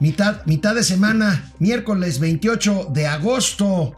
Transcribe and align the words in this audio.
Mitad, 0.00 0.46
mitad 0.46 0.74
de 0.74 0.82
semana, 0.82 1.52
miércoles 1.58 2.20
28 2.20 2.88
de 2.90 3.06
agosto. 3.06 3.94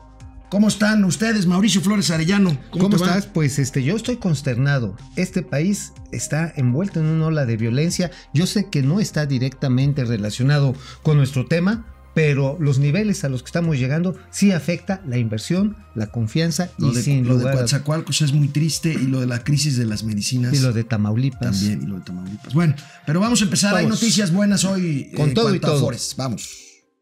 ¿Cómo 0.51 0.67
están 0.67 1.05
ustedes, 1.05 1.47
Mauricio 1.47 1.81
Flores 1.81 2.11
Arellano? 2.11 2.59
¿Cómo, 2.73 2.97
estás? 2.97 3.27
Pues 3.27 3.61
este, 3.61 3.85
yo 3.85 3.95
estoy 3.95 4.17
consternado. 4.17 4.97
Este 5.15 5.43
país 5.43 5.93
está 6.11 6.53
envuelto 6.57 6.99
en 6.99 7.07
una 7.07 7.27
ola 7.27 7.47
de 7.47 7.57
violencia. 7.57 8.11
Yo 8.35 8.49
sé 8.49 8.69
que 8.69 8.83
no 8.83 8.99
está 8.99 9.27
directamente 9.27 10.05
relacionado 10.05 10.75
con 11.05 11.19
nuestro 11.19 11.47
tema, 11.47 11.87
pero 12.15 12.57
los 12.61 12.79
niveles 12.79 13.25
a 13.25 13.29
los 13.29 13.43
que 13.43 13.47
estamos 13.47 13.79
llegando 13.79 14.15
sí 14.31 14.53
afecta 14.53 15.03
la 15.07 15.19
inversión, 15.19 15.77
la 15.95 16.09
confianza 16.09 16.71
lo 16.79 16.91
y 16.91 16.95
de, 16.97 17.03
sin 17.03 17.27
lo 17.27 17.35
lugar 17.35 17.55
de 17.55 17.61
Coatzacoalcos 17.61 18.23
es 18.23 18.33
muy 18.33 18.49
triste 18.49 18.93
y 18.93 19.07
lo 19.07 19.21
de 19.21 19.27
la 19.27 19.43
crisis 19.43 19.77
de 19.77 19.87
las 19.87 20.05
medicinas 20.05 20.53
y 20.55 20.59
lo 20.59 20.73
de 20.73 20.85
Tamaulipas. 20.85 21.41
también 21.41 21.83
y 21.83 21.87
lo 21.87 21.97
de 21.97 22.03
Tamaulipas. 22.03 22.55
Bueno, 22.55 22.75
pero 23.07 23.21
vamos 23.21 23.41
a 23.41 23.45
empezar. 23.45 23.75
Hay 23.75 23.87
noticias 23.87 24.33
buenas 24.33 24.65
hoy 24.65 25.11
Con 25.15 25.31
en 25.31 25.35
todo 25.35 25.55
y 25.55 25.61
todo. 25.61 25.77
Afores. 25.77 26.15
Vamos. 26.17 26.72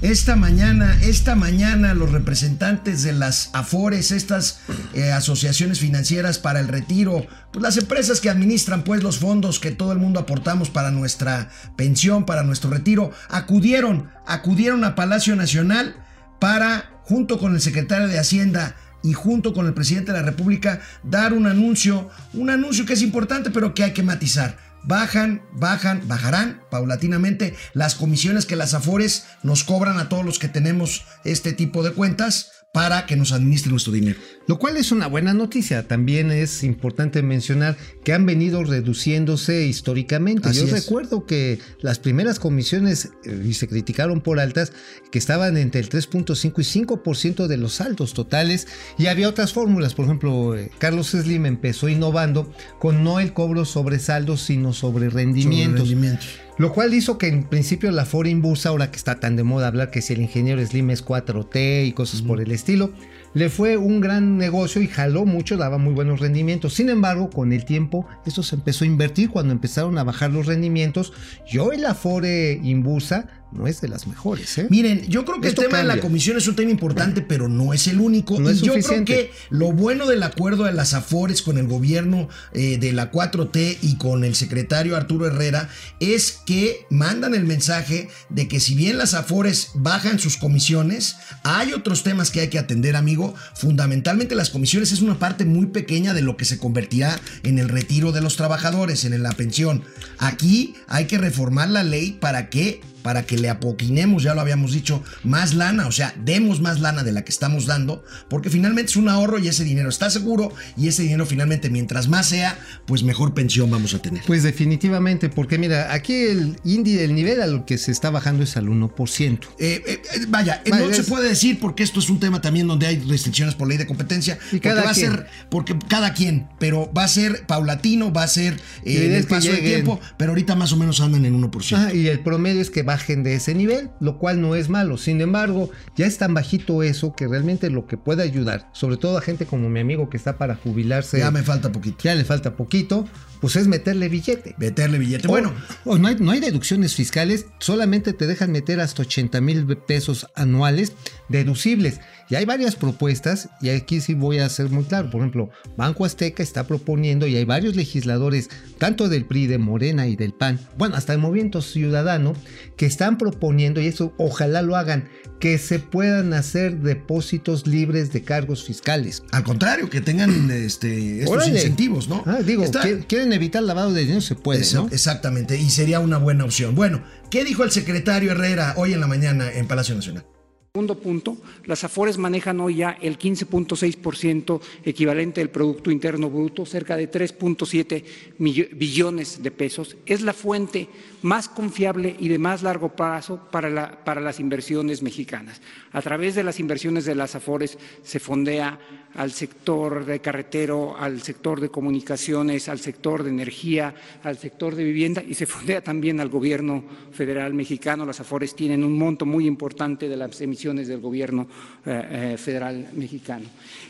Esta 0.00 0.36
mañana, 0.36 0.96
esta 1.02 1.34
mañana 1.34 1.92
los 1.92 2.12
representantes 2.12 3.02
de 3.02 3.12
las 3.12 3.50
AFORES, 3.52 4.12
estas 4.12 4.60
eh, 4.94 5.10
asociaciones 5.10 5.80
financieras 5.80 6.38
para 6.38 6.60
el 6.60 6.68
retiro, 6.68 7.26
pues 7.52 7.64
las 7.64 7.76
empresas 7.78 8.20
que 8.20 8.30
administran 8.30 8.84
pues 8.84 9.02
los 9.02 9.18
fondos 9.18 9.58
que 9.58 9.72
todo 9.72 9.90
el 9.90 9.98
mundo 9.98 10.20
aportamos 10.20 10.70
para 10.70 10.92
nuestra 10.92 11.50
pensión, 11.74 12.26
para 12.26 12.44
nuestro 12.44 12.70
retiro, 12.70 13.10
acudieron, 13.28 14.08
acudieron 14.24 14.84
a 14.84 14.94
Palacio 14.94 15.34
Nacional 15.34 15.96
para, 16.38 16.92
junto 17.02 17.40
con 17.40 17.56
el 17.56 17.60
secretario 17.60 18.06
de 18.06 18.20
Hacienda 18.20 18.76
y 19.02 19.14
junto 19.14 19.52
con 19.52 19.66
el 19.66 19.74
presidente 19.74 20.12
de 20.12 20.18
la 20.18 20.24
República, 20.24 20.80
dar 21.02 21.32
un 21.32 21.48
anuncio, 21.48 22.08
un 22.34 22.50
anuncio 22.50 22.86
que 22.86 22.92
es 22.92 23.02
importante 23.02 23.50
pero 23.50 23.74
que 23.74 23.82
hay 23.82 23.94
que 23.94 24.04
matizar. 24.04 24.67
Bajan, 24.84 25.42
bajan, 25.52 26.06
bajarán 26.08 26.62
paulatinamente 26.70 27.54
las 27.74 27.94
comisiones 27.94 28.46
que 28.46 28.56
las 28.56 28.74
Afores 28.74 29.26
nos 29.42 29.64
cobran 29.64 29.98
a 29.98 30.08
todos 30.08 30.24
los 30.24 30.38
que 30.38 30.48
tenemos 30.48 31.04
este 31.24 31.52
tipo 31.52 31.82
de 31.82 31.92
cuentas 31.92 32.52
para 32.72 33.06
que 33.06 33.16
nos 33.16 33.32
administren 33.32 33.72
nuestro 33.72 33.92
dinero. 33.92 34.18
Lo 34.46 34.58
cual 34.58 34.76
es 34.76 34.92
una 34.92 35.06
buena 35.06 35.34
noticia. 35.34 35.88
También 35.88 36.30
es 36.30 36.62
importante 36.62 37.22
mencionar 37.22 37.76
que 38.04 38.12
han 38.12 38.26
venido 38.26 38.62
reduciéndose 38.62 39.66
históricamente. 39.66 40.48
Así 40.48 40.60
Yo 40.60 40.66
es. 40.66 40.72
recuerdo 40.72 41.24
que 41.24 41.58
las 41.80 41.98
primeras 41.98 42.38
comisiones, 42.38 43.10
eh, 43.24 43.42
y 43.44 43.54
se 43.54 43.68
criticaron 43.68 44.20
por 44.20 44.38
altas, 44.38 44.72
que 45.10 45.18
estaban 45.18 45.56
entre 45.56 45.80
el 45.80 45.88
3.5 45.88 46.60
y 46.60 46.64
5% 46.64 47.46
de 47.46 47.56
los 47.56 47.74
saldos 47.74 48.12
totales. 48.12 48.68
Y 48.98 49.06
había 49.06 49.28
otras 49.28 49.52
fórmulas. 49.52 49.94
Por 49.94 50.04
ejemplo, 50.04 50.56
eh, 50.56 50.70
Carlos 50.78 51.08
Slim 51.08 51.46
empezó 51.46 51.88
innovando 51.88 52.52
con 52.78 53.02
no 53.02 53.18
el 53.18 53.32
cobro 53.32 53.64
sobre 53.64 53.98
saldos, 53.98 54.42
sino 54.42 54.72
sobre 54.72 55.08
rendimientos. 55.08 55.88
Sobre 55.88 55.94
rendimientos. 55.94 56.47
Lo 56.58 56.72
cual 56.72 56.92
hizo 56.92 57.18
que 57.18 57.28
en 57.28 57.44
principio 57.44 57.88
la 57.92 58.04
Ford 58.04 58.26
Inbursa, 58.26 58.70
ahora 58.70 58.90
que 58.90 58.96
está 58.96 59.20
tan 59.20 59.36
de 59.36 59.44
moda 59.44 59.68
hablar 59.68 59.92
que 59.92 60.02
si 60.02 60.12
el 60.12 60.20
ingeniero 60.20 60.64
Slim 60.64 60.90
es 60.90 61.04
4T 61.04 61.86
y 61.86 61.92
cosas 61.92 62.20
por 62.20 62.40
el 62.40 62.50
estilo, 62.50 62.90
le 63.32 63.48
fue 63.48 63.76
un 63.76 64.00
gran 64.00 64.38
negocio 64.38 64.82
y 64.82 64.88
jaló 64.88 65.24
mucho, 65.24 65.56
daba 65.56 65.78
muy 65.78 65.94
buenos 65.94 66.18
rendimientos. 66.18 66.74
Sin 66.74 66.88
embargo, 66.88 67.30
con 67.30 67.52
el 67.52 67.64
tiempo, 67.64 68.08
esto 68.26 68.42
se 68.42 68.56
empezó 68.56 68.82
a 68.82 68.88
invertir 68.88 69.30
cuando 69.30 69.52
empezaron 69.52 69.98
a 69.98 70.04
bajar 70.04 70.32
los 70.32 70.46
rendimientos. 70.46 71.12
Y 71.46 71.58
hoy 71.58 71.76
la 71.76 71.94
Fore 71.94 72.58
Inbursa 72.60 73.37
no 73.52 73.66
es 73.66 73.80
de 73.80 73.88
las 73.88 74.06
mejores. 74.06 74.58
¿eh? 74.58 74.66
Miren, 74.70 75.06
yo 75.08 75.24
creo 75.24 75.40
que 75.40 75.48
Esto 75.48 75.62
el 75.62 75.68
tema 75.68 75.78
de 75.78 75.84
la 75.84 76.00
comisión 76.00 76.36
es 76.36 76.46
un 76.48 76.56
tema 76.56 76.70
importante, 76.70 77.22
pero 77.22 77.48
no 77.48 77.72
es 77.72 77.86
el 77.86 78.00
único. 78.00 78.38
No 78.38 78.50
y 78.50 78.52
es 78.52 78.60
yo 78.60 78.72
creo 78.72 78.82
suficiente. 78.82 79.12
que 79.14 79.32
lo 79.50 79.72
bueno 79.72 80.06
del 80.06 80.22
acuerdo 80.22 80.64
de 80.64 80.72
las 80.72 80.94
Afores 80.94 81.42
con 81.42 81.58
el 81.58 81.66
gobierno 81.66 82.28
eh, 82.52 82.78
de 82.78 82.92
la 82.92 83.10
4T 83.10 83.78
y 83.82 83.96
con 83.96 84.24
el 84.24 84.34
secretario 84.34 84.96
Arturo 84.96 85.26
Herrera 85.26 85.68
es 86.00 86.40
que 86.44 86.86
mandan 86.90 87.34
el 87.34 87.44
mensaje 87.44 88.08
de 88.28 88.48
que 88.48 88.60
si 88.60 88.74
bien 88.74 88.98
las 88.98 89.14
Afores 89.14 89.70
bajan 89.74 90.18
sus 90.18 90.36
comisiones, 90.36 91.16
hay 91.42 91.72
otros 91.72 92.02
temas 92.02 92.30
que 92.30 92.40
hay 92.40 92.48
que 92.48 92.58
atender, 92.58 92.96
amigo. 92.96 93.34
Fundamentalmente 93.54 94.34
las 94.34 94.50
comisiones 94.50 94.92
es 94.92 95.00
una 95.00 95.18
parte 95.18 95.44
muy 95.44 95.66
pequeña 95.66 96.14
de 96.14 96.22
lo 96.22 96.36
que 96.36 96.44
se 96.44 96.58
convertirá 96.58 97.18
en 97.42 97.58
el 97.58 97.68
retiro 97.68 98.12
de 98.12 98.20
los 98.20 98.36
trabajadores, 98.36 99.04
en 99.04 99.22
la 99.22 99.32
pensión. 99.32 99.84
Aquí 100.18 100.74
hay 100.86 101.06
que 101.06 101.18
reformar 101.18 101.70
la 101.70 101.82
ley 101.82 102.12
para 102.12 102.50
que 102.50 102.80
para 103.02 103.24
que 103.24 103.38
le 103.38 103.48
apoquinemos, 103.48 104.22
ya 104.22 104.34
lo 104.34 104.40
habíamos 104.40 104.72
dicho, 104.72 105.02
más 105.24 105.54
lana, 105.54 105.86
o 105.86 105.92
sea, 105.92 106.14
demos 106.24 106.60
más 106.60 106.80
lana 106.80 107.02
de 107.04 107.12
la 107.12 107.24
que 107.24 107.32
estamos 107.32 107.66
dando, 107.66 108.04
porque 108.28 108.50
finalmente 108.50 108.90
es 108.90 108.96
un 108.96 109.08
ahorro 109.08 109.38
y 109.38 109.48
ese 109.48 109.64
dinero 109.64 109.88
está 109.88 110.10
seguro 110.10 110.52
y 110.76 110.88
ese 110.88 111.02
dinero 111.02 111.26
finalmente 111.26 111.70
mientras 111.70 112.08
más 112.08 112.28
sea, 112.28 112.58
pues 112.86 113.02
mejor 113.02 113.34
pensión 113.34 113.70
vamos 113.70 113.94
a 113.94 114.00
tener. 114.00 114.22
Pues 114.26 114.42
definitivamente, 114.42 115.28
porque 115.28 115.58
mira, 115.58 115.92
aquí 115.92 116.14
el 116.14 116.58
índice, 116.64 117.04
el 117.04 117.14
nivel 117.14 117.40
a 117.40 117.46
lo 117.46 117.64
que 117.64 117.78
se 117.78 117.92
está 117.92 118.10
bajando 118.10 118.42
es 118.42 118.56
al 118.56 118.66
1%. 118.66 119.38
Eh, 119.58 119.82
eh, 119.86 120.02
eh, 120.14 120.26
vaya, 120.28 120.62
eh, 120.64 120.70
Vaya, 120.70 120.86
no 120.86 120.94
se 120.94 121.04
puede 121.04 121.28
decir 121.28 121.58
porque 121.60 121.82
esto 121.82 122.00
es 122.00 122.10
un 122.10 122.20
tema 122.20 122.40
también 122.40 122.66
donde 122.66 122.86
hay 122.86 122.98
restricciones 123.00 123.54
por 123.54 123.68
ley 123.68 123.78
de 123.78 123.86
competencia. 123.86 124.38
Y 124.52 124.60
cada 124.60 124.82
va 124.82 124.92
quien. 124.92 125.12
a 125.12 125.16
ser, 125.16 125.26
porque 125.50 125.76
cada 125.88 126.14
quien, 126.14 126.48
pero 126.58 126.90
va 126.96 127.04
a 127.04 127.08
ser 127.08 127.46
paulatino, 127.46 128.12
va 128.12 128.24
a 128.24 128.28
ser 128.28 128.54
eh, 128.84 129.06
en 129.06 129.14
el 129.14 129.26
paso 129.26 129.50
del 129.50 129.60
tiempo, 129.60 130.00
pero 130.16 130.32
ahorita 130.32 130.54
más 130.54 130.72
o 130.72 130.76
menos 130.76 131.00
andan 131.00 131.24
en 131.24 131.40
1%. 131.40 131.76
Ah, 131.76 131.92
y 131.92 132.08
el 132.08 132.20
promedio 132.20 132.60
es 132.60 132.70
que 132.70 132.82
bajen 132.88 133.22
de 133.22 133.34
ese 133.34 133.54
nivel, 133.54 133.90
lo 134.00 134.18
cual 134.18 134.40
no 134.40 134.54
es 134.56 134.70
malo. 134.70 134.96
Sin 134.96 135.20
embargo, 135.20 135.70
ya 135.94 136.06
es 136.06 136.16
tan 136.16 136.32
bajito 136.32 136.82
eso 136.82 137.14
que 137.14 137.28
realmente 137.28 137.68
lo 137.68 137.86
que 137.86 137.98
puede 137.98 138.22
ayudar, 138.22 138.70
sobre 138.72 138.96
todo 138.96 139.18
a 139.18 139.20
gente 139.20 139.44
como 139.44 139.68
mi 139.68 139.80
amigo 139.80 140.08
que 140.08 140.16
está 140.16 140.38
para 140.38 140.56
jubilarse, 140.56 141.18
ya 141.18 141.30
me 141.30 141.42
falta 141.42 141.70
poquito. 141.70 141.98
ya 142.02 142.14
le 142.14 142.24
falta 142.24 142.56
poquito, 142.56 143.06
pues 143.42 143.56
es 143.56 143.68
meterle 143.68 144.08
billete. 144.08 144.54
Meterle 144.58 144.98
billete. 144.98 145.28
Bueno, 145.28 145.52
O- 145.84 145.92
o 145.92 145.98
no, 145.98 146.08
hay, 146.08 146.16
no 146.18 146.30
hay 146.30 146.40
deducciones 146.40 146.94
fiscales, 146.94 147.44
solamente 147.60 148.14
te 148.14 148.26
dejan 148.26 148.50
meter 148.52 148.80
hasta 148.80 149.02
80 149.02 149.40
mil 149.42 149.66
pesos 149.76 150.26
anuales 150.34 150.94
deducibles. 151.28 152.00
Y 152.30 152.34
hay 152.34 152.44
varias 152.44 152.76
propuestas, 152.76 153.48
y 153.62 153.70
aquí 153.70 154.00
sí 154.00 154.14
voy 154.14 154.38
a 154.38 154.48
ser 154.48 154.68
muy 154.70 154.84
claro. 154.84 155.08
Por 155.10 155.20
ejemplo, 155.20 155.48
Banco 155.76 156.04
Azteca 156.04 156.42
está 156.42 156.66
proponiendo, 156.66 157.26
y 157.26 157.36
hay 157.36 157.44
varios 157.44 157.74
legisladores, 157.74 158.50
tanto 158.78 159.08
del 159.08 159.24
PRI, 159.24 159.46
de 159.46 159.58
Morena 159.58 160.06
y 160.06 160.16
del 160.16 160.34
PAN, 160.34 160.58
bueno, 160.76 160.94
hasta 160.96 161.12
el 161.14 161.18
Movimiento 161.20 161.62
Ciudadano, 161.62 162.34
que 162.76 162.86
están 162.86 163.16
proponiendo, 163.18 163.80
y 163.80 163.86
eso 163.86 164.12
ojalá 164.18 164.60
lo 164.62 164.76
hagan, 164.76 165.08
que 165.40 165.56
se 165.58 165.78
puedan 165.78 166.32
hacer 166.34 166.80
depósitos 166.80 167.66
libres 167.66 168.12
de 168.12 168.22
cargos 168.22 168.64
fiscales. 168.64 169.22
al 169.30 169.44
contrario, 169.44 169.88
que 169.88 170.00
tengan 170.00 170.50
este, 170.50 171.20
estos 171.20 171.36
Órale. 171.36 171.52
incentivos, 171.52 172.08
¿no? 172.08 172.24
Ah, 172.26 172.40
digo, 172.44 172.64
Está- 172.64 172.82
¿quieren- 173.06 173.32
evitar 173.32 173.62
lavado 173.62 173.92
de 173.92 174.02
dinero, 174.02 174.20
se 174.20 174.34
puede, 174.34 174.62
Eso, 174.62 174.84
¿no? 174.84 174.88
Exactamente, 174.92 175.56
y 175.58 175.70
sería 175.70 176.00
una 176.00 176.18
buena 176.18 176.44
opción. 176.44 176.74
Bueno, 176.74 177.02
¿qué 177.30 177.44
dijo 177.44 177.62
el 177.64 177.70
secretario 177.70 178.32
Herrera 178.32 178.74
hoy 178.76 178.92
en 178.92 179.00
la 179.00 179.06
mañana 179.06 179.50
en 179.52 179.66
Palacio 179.66 179.94
Nacional? 179.94 180.26
Segundo 180.74 180.98
punto, 181.00 181.38
las 181.64 181.82
AFORES 181.82 182.18
manejan 182.18 182.60
hoy 182.60 182.76
ya 182.76 182.90
el 183.00 183.18
15.6% 183.18 184.60
equivalente 184.84 185.40
del 185.40 185.48
Producto 185.48 185.90
Interno 185.90 186.28
Bruto, 186.28 186.66
cerca 186.66 186.94
de 186.94 187.10
3.7 187.10 188.04
millo- 188.38 188.68
billones 188.76 189.42
de 189.42 189.50
pesos. 189.50 189.96
Es 190.04 190.20
la 190.20 190.34
fuente 190.34 190.88
más 191.22 191.48
confiable 191.48 192.14
y 192.20 192.28
de 192.28 192.38
más 192.38 192.62
largo 192.62 192.90
plazo 192.94 193.48
para, 193.50 194.04
para 194.04 194.20
las 194.20 194.38
inversiones 194.40 195.02
mexicanas. 195.02 195.60
A 195.90 196.02
través 196.02 196.34
de 196.34 196.44
las 196.44 196.60
inversiones 196.60 197.06
de 197.06 197.14
las 197.14 197.34
AFORES 197.34 197.78
se 198.04 198.20
fondea 198.20 198.78
al 199.14 199.32
sector 199.32 200.04
de 200.04 200.20
carretero, 200.20 200.96
al 200.98 201.22
sector 201.22 201.60
de 201.62 201.70
comunicaciones, 201.70 202.68
al 202.68 202.78
sector 202.78 203.24
de 203.24 203.30
energía, 203.30 203.94
al 204.22 204.36
sector 204.36 204.74
de 204.76 204.84
vivienda 204.84 205.24
y 205.26 205.32
se 205.34 205.46
fondea 205.46 205.80
también 205.82 206.20
al 206.20 206.28
gobierno 206.28 206.84
federal 207.10 207.54
mexicano. 207.54 208.04
Las 208.04 208.20
AFORES 208.20 208.54
tienen 208.54 208.84
un 208.84 208.96
monto 208.96 209.24
muy 209.24 209.46
importante 209.46 210.08
de 210.10 210.16
las 210.16 210.38
emisiones 210.42 210.57
del 210.88 211.00
gobierno 211.00 211.46
eh, 211.86 212.32
eh, 212.34 212.36
federal 212.36 212.88
mexicano. 212.94 213.46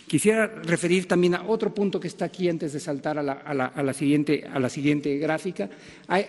Quisiera 0.07 0.47
referir 0.47 1.09
también 1.09 1.35
a 1.35 1.43
otro 1.49 1.75
punto 1.75 1.99
que 1.99 2.07
está 2.09 2.27
aquí 2.27 2.49
antes 2.49 2.73
de 2.73 2.79
saltar 2.81 3.19
a 3.19 3.23
la, 3.23 3.33
a 3.33 3.83
la- 3.83 3.93
siguiente, 3.93 4.45
a 4.51 4.59
la 4.61 4.69
siguiente 4.69 5.17
gráfica. 5.19 5.69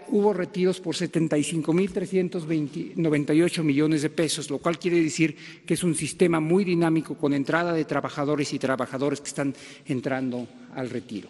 Hubo 0.10 0.34
retiros 0.34 0.80
por 0.80 0.96
75.398 0.96 3.64
millones 3.64 4.02
de 4.02 4.10
pesos, 4.10 4.50
lo 4.50 4.58
cual 4.60 4.80
quiere 4.80 5.02
decir 5.02 5.36
que 5.66 5.74
es 5.76 5.84
un 5.84 5.94
sistema 5.96 6.40
muy 6.40 6.64
dinámico 6.64 7.16
con 7.18 7.34
entrada 7.34 7.74
de 7.74 7.86
trabajadores 7.86 8.54
y 8.54 8.60
trabajadores 8.60 9.20
que 9.22 9.28
están 9.28 9.54
entrando 9.86 10.48
al 10.76 10.90
retiro. 10.90 11.30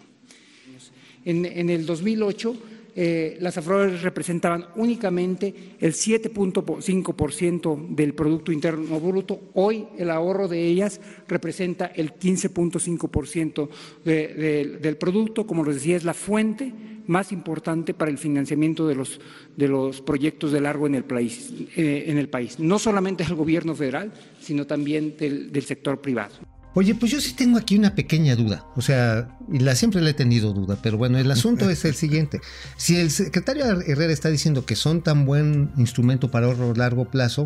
En, 1.24 1.44
en 1.44 1.68
el 1.70 1.84
2008 1.84 2.56
eh, 2.94 3.36
las 3.40 3.56
afores 3.58 4.02
representaban 4.02 4.66
únicamente 4.76 5.76
el 5.80 5.92
7.5% 5.92 7.88
del 7.88 8.14
Producto 8.14 8.52
Interno 8.52 9.00
Bruto. 9.00 9.40
Hoy 9.54 9.86
el 9.98 10.10
ahorro 10.10 10.48
de 10.48 10.66
ellas 10.66 11.00
representa 11.28 11.86
el 11.86 12.14
15.5% 12.14 13.68
de, 14.04 14.28
de, 14.28 14.78
del 14.80 14.96
producto. 14.96 15.46
Como 15.46 15.64
les 15.64 15.76
decía, 15.76 15.96
es 15.96 16.04
la 16.04 16.14
fuente 16.14 16.72
más 17.06 17.32
importante 17.32 17.92
para 17.92 18.10
el 18.10 18.18
financiamiento 18.18 18.86
de 18.86 18.94
los, 18.94 19.20
de 19.56 19.68
los 19.68 20.00
proyectos 20.00 20.52
de 20.52 20.60
largo 20.60 20.86
en 20.86 20.94
el, 20.94 21.04
país, 21.04 21.52
eh, 21.76 22.04
en 22.06 22.18
el 22.18 22.28
país. 22.28 22.58
No 22.58 22.78
solamente 22.78 23.24
del 23.24 23.34
gobierno 23.34 23.74
federal, 23.74 24.12
sino 24.40 24.66
también 24.66 25.16
del 25.16 25.62
sector 25.62 26.00
privado. 26.00 26.34
Oye, 26.74 26.94
pues 26.94 27.10
yo 27.10 27.20
sí 27.20 27.32
tengo 27.32 27.58
aquí 27.58 27.76
una 27.76 27.96
pequeña 27.96 28.36
duda, 28.36 28.64
o 28.76 28.82
sea, 28.82 29.28
y 29.50 29.58
la 29.58 29.74
siempre 29.74 30.00
le 30.00 30.10
he 30.10 30.14
tenido 30.14 30.52
duda, 30.52 30.78
pero 30.80 30.98
bueno, 30.98 31.18
el 31.18 31.28
asunto 31.30 31.68
es 31.68 31.84
el 31.84 31.94
siguiente. 31.94 32.40
Si 32.76 32.96
el 32.96 33.10
secretario 33.10 33.64
Herrera 33.64 34.12
está 34.12 34.28
diciendo 34.28 34.64
que 34.64 34.76
son 34.76 35.02
tan 35.02 35.26
buen 35.26 35.72
instrumento 35.76 36.30
para 36.30 36.46
ahorro 36.46 36.70
a 36.70 36.74
largo 36.76 37.10
plazo, 37.10 37.44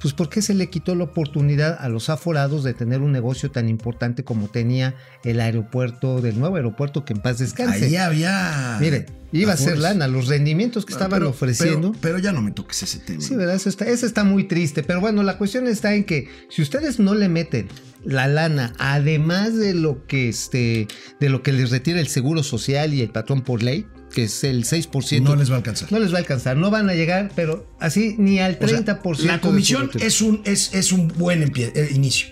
pues 0.00 0.14
¿por 0.14 0.30
qué 0.30 0.40
se 0.40 0.54
le 0.54 0.70
quitó 0.70 0.94
la 0.94 1.04
oportunidad 1.04 1.76
a 1.78 1.88
los 1.88 2.08
aforados 2.08 2.64
de 2.64 2.72
tener 2.72 3.02
un 3.02 3.12
negocio 3.12 3.50
tan 3.50 3.68
importante 3.68 4.24
como 4.24 4.48
tenía 4.48 4.94
el 5.22 5.40
aeropuerto 5.40 6.22
del 6.22 6.40
nuevo 6.40 6.56
aeropuerto 6.56 7.04
que 7.04 7.12
en 7.12 7.20
paz 7.20 7.38
descanse? 7.38 7.84
Ahí 7.84 7.96
había. 7.96 8.78
Mire, 8.80 9.06
iba 9.32 9.52
a 9.52 9.56
ser 9.56 9.78
lana, 9.78 10.08
los 10.08 10.28
rendimientos 10.28 10.84
que 10.84 10.92
estaban 10.92 11.20
pero, 11.20 11.30
ofreciendo. 11.30 11.92
Pero, 11.92 12.00
pero, 12.00 12.18
ya 12.18 12.32
no 12.32 12.42
me 12.42 12.52
toques 12.52 12.82
ese 12.82 12.98
tema. 12.98 13.20
Sí, 13.20 13.34
¿verdad? 13.34 13.56
Eso 13.56 13.68
está, 13.68 13.86
eso 13.86 14.06
está 14.06 14.24
muy 14.24 14.44
triste. 14.44 14.82
Pero 14.82 15.00
bueno, 15.00 15.22
la 15.22 15.38
cuestión 15.38 15.66
está 15.66 15.94
en 15.94 16.04
que 16.04 16.28
si 16.48 16.62
ustedes 16.62 16.98
no 16.98 17.14
le 17.14 17.28
meten 17.28 17.68
la 18.04 18.26
lana, 18.26 18.72
además 18.78 19.56
de 19.56 19.74
lo 19.74 20.06
que 20.06 20.28
este, 20.28 20.88
de 21.20 21.28
lo 21.28 21.42
que 21.42 21.52
les 21.52 21.70
retira 21.70 22.00
el 22.00 22.08
seguro 22.08 22.42
social 22.42 22.94
y 22.94 23.00
el 23.00 23.10
patrón 23.10 23.42
por 23.42 23.62
ley, 23.62 23.86
que 24.12 24.24
es 24.24 24.44
el 24.44 24.64
6%. 24.64 25.22
No 25.22 25.36
les 25.36 25.50
va 25.50 25.54
a 25.54 25.58
alcanzar. 25.58 25.90
No 25.90 25.98
les 25.98 26.12
va 26.12 26.16
a 26.16 26.20
alcanzar, 26.20 26.56
no 26.56 26.70
van 26.70 26.88
a 26.88 26.94
llegar, 26.94 27.32
pero 27.34 27.66
así 27.80 28.14
ni 28.18 28.38
al 28.38 28.58
30%. 28.58 29.00
O 29.04 29.14
sea, 29.14 29.26
la 29.26 29.40
comisión 29.40 29.90
es 29.98 30.20
un, 30.20 30.42
es, 30.44 30.74
es 30.74 30.92
un 30.92 31.08
buen 31.08 31.42
eh, 31.42 31.90
inicio, 31.92 32.28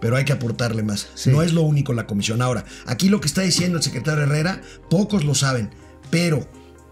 pero 0.00 0.16
hay 0.16 0.24
que 0.24 0.32
aportarle 0.32 0.82
más. 0.82 1.08
Sí. 1.14 1.30
No 1.30 1.42
es 1.42 1.52
lo 1.52 1.62
único 1.62 1.92
la 1.92 2.06
comisión. 2.06 2.40
Ahora, 2.40 2.64
aquí 2.86 3.08
lo 3.08 3.20
que 3.20 3.26
está 3.26 3.42
diciendo 3.42 3.78
el 3.78 3.84
secretario 3.84 4.22
Herrera, 4.22 4.60
pocos 4.88 5.24
lo 5.24 5.34
saben, 5.34 5.70
pero 6.14 6.48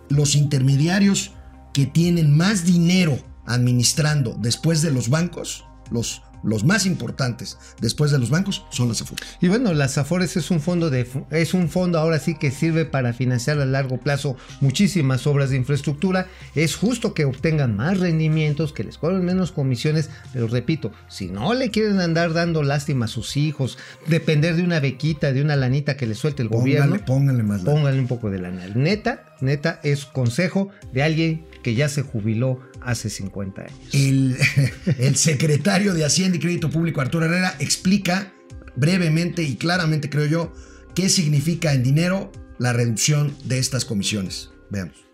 los 0.08 0.34
intermediarios 0.34 1.30
que 1.72 1.86
tienen 1.86 2.36
más 2.36 2.64
dinero 2.64 3.16
administrando 3.46 4.36
después 4.36 4.82
de 4.82 4.90
los 4.90 5.10
bancos, 5.10 5.64
los 5.92 6.22
los 6.42 6.64
más 6.64 6.86
importantes 6.86 7.58
después 7.80 8.10
de 8.10 8.18
los 8.18 8.30
bancos 8.30 8.64
son 8.70 8.88
las 8.88 9.02
Afores. 9.02 9.38
Y 9.40 9.48
bueno, 9.48 9.72
las 9.74 9.98
Afores 9.98 10.36
es 10.36 10.50
un 10.50 10.60
fondo 10.60 10.90
de 10.90 11.06
es 11.30 11.54
un 11.54 11.68
fondo 11.68 11.98
ahora 11.98 12.18
sí 12.18 12.36
que 12.36 12.50
sirve 12.50 12.84
para 12.84 13.12
financiar 13.12 13.60
a 13.60 13.64
largo 13.64 13.98
plazo 13.98 14.36
muchísimas 14.60 15.26
obras 15.26 15.50
de 15.50 15.56
infraestructura. 15.56 16.26
Es 16.54 16.76
justo 16.76 17.14
que 17.14 17.24
obtengan 17.24 17.76
más 17.76 17.98
rendimientos, 17.98 18.72
que 18.72 18.84
les 18.84 18.98
cobren 18.98 19.24
menos 19.24 19.52
comisiones, 19.52 20.10
pero 20.32 20.46
repito, 20.46 20.92
si 21.08 21.28
no 21.28 21.54
le 21.54 21.70
quieren 21.70 22.00
andar 22.00 22.32
dando 22.32 22.62
lástima 22.62 23.06
a 23.06 23.08
sus 23.08 23.36
hijos, 23.36 23.78
depender 24.06 24.56
de 24.56 24.62
una 24.62 24.80
bequita, 24.80 25.32
de 25.32 25.42
una 25.42 25.56
lanita 25.56 25.96
que 25.96 26.06
le 26.06 26.14
suelte 26.14 26.42
el 26.42 26.48
póngale, 26.48 26.78
gobierno, 26.78 27.04
pónganle 27.04 27.42
más 27.42 27.62
lana. 27.62 27.76
póngale 27.76 28.00
un 28.00 28.08
poco 28.08 28.30
de 28.30 28.38
lana. 28.38 28.66
Neta, 28.74 29.34
neta 29.40 29.80
es 29.82 30.04
consejo 30.06 30.70
de 30.92 31.02
alguien 31.02 31.51
que 31.62 31.74
ya 31.74 31.88
se 31.88 32.02
jubiló 32.02 32.60
hace 32.80 33.08
50 33.10 33.62
años. 33.62 33.94
El, 34.98 35.16
secretario 35.16 35.94
de 35.94 36.04
Hacienda 36.04 36.36
y 36.36 36.40
Crédito 36.40 36.70
Público, 36.70 37.00
Arturo 37.00 37.26
Herrera, 37.26 37.56
explica 37.58 38.32
brevemente 38.76 39.42
y 39.42 39.56
claramente, 39.56 40.10
creo 40.10 40.26
yo, 40.26 40.52
qué 40.94 41.08
significa 41.08 41.72
en 41.72 41.82
dinero 41.82 42.32
la 42.58 42.72
reducción 42.72 43.34
de 43.44 43.58
estas 43.58 43.84
comisiones. 43.84 44.50
Veamos 44.70 45.11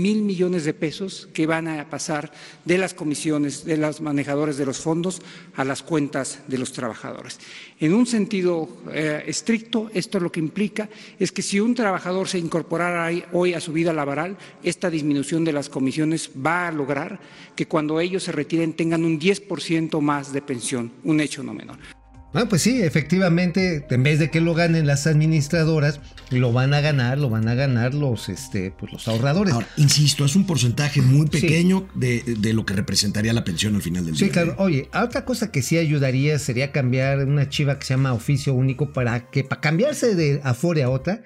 mil 0.00 0.22
millones 0.22 0.64
de 0.64 0.74
pesos 0.74 1.28
que 1.32 1.46
van 1.46 1.68
a 1.68 1.88
pasar 1.90 2.32
de 2.64 2.78
las 2.78 2.94
comisiones 2.94 3.64
de 3.64 3.76
los 3.76 4.00
manejadores 4.00 4.56
de 4.56 4.66
los 4.66 4.78
fondos 4.78 5.20
a 5.56 5.64
las 5.64 5.82
cuentas 5.82 6.40
de 6.48 6.58
los 6.58 6.72
trabajadores. 6.72 7.38
En 7.80 7.94
un 7.94 8.06
sentido 8.06 8.68
eh, 8.92 9.24
estricto, 9.26 9.90
esto 9.94 10.20
lo 10.20 10.32
que 10.32 10.40
implica 10.40 10.88
es 11.18 11.32
que 11.32 11.42
si 11.42 11.60
un 11.60 11.74
trabajador 11.74 12.28
se 12.28 12.38
incorporara 12.38 13.10
hoy 13.32 13.54
a 13.54 13.60
su 13.60 13.72
vida 13.72 13.92
laboral, 13.92 14.36
esta 14.62 14.90
disminución 14.90 15.44
de 15.44 15.52
las 15.52 15.68
comisiones 15.68 16.30
va 16.34 16.68
a 16.68 16.72
lograr 16.72 17.20
que 17.54 17.66
cuando 17.66 18.00
ellos 18.00 18.22
se 18.22 18.32
retiren 18.32 18.74
tengan 18.74 19.04
un 19.04 19.18
10% 19.18 20.00
más 20.00 20.32
de 20.32 20.42
pensión, 20.42 20.92
un 21.04 21.20
hecho 21.20 21.42
no 21.42 21.54
menor. 21.54 21.97
Bueno, 22.32 22.48
pues 22.48 22.60
sí, 22.60 22.82
efectivamente, 22.82 23.86
en 23.88 24.02
vez 24.02 24.18
de 24.18 24.30
que 24.30 24.42
lo 24.42 24.52
ganen 24.52 24.86
las 24.86 25.06
administradoras, 25.06 26.00
lo 26.30 26.52
van 26.52 26.74
a 26.74 26.80
ganar, 26.80 27.16
lo 27.16 27.30
van 27.30 27.48
a 27.48 27.54
ganar 27.54 27.94
los, 27.94 28.28
este, 28.28 28.70
pues 28.70 28.92
los 28.92 29.08
ahorradores. 29.08 29.54
Ahora, 29.54 29.68
insisto, 29.78 30.26
es 30.26 30.36
un 30.36 30.46
porcentaje 30.46 31.00
muy 31.00 31.26
pequeño 31.26 31.88
sí. 31.94 31.98
de, 31.98 32.34
de, 32.38 32.52
lo 32.52 32.66
que 32.66 32.74
representaría 32.74 33.32
la 33.32 33.44
pensión 33.44 33.74
al 33.76 33.82
final 33.82 34.04
del 34.04 34.14
sí, 34.14 34.26
día. 34.26 34.28
Sí, 34.28 34.32
claro. 34.32 34.56
Oye, 34.58 34.90
otra 34.92 35.24
cosa 35.24 35.50
que 35.50 35.62
sí 35.62 35.78
ayudaría 35.78 36.38
sería 36.38 36.70
cambiar 36.70 37.24
una 37.24 37.48
chiva 37.48 37.78
que 37.78 37.86
se 37.86 37.94
llama 37.94 38.12
oficio 38.12 38.52
único 38.52 38.92
para 38.92 39.30
que, 39.30 39.42
para 39.42 39.62
cambiarse 39.62 40.14
de 40.14 40.42
Afore 40.44 40.82
a 40.82 40.90
otra, 40.90 41.22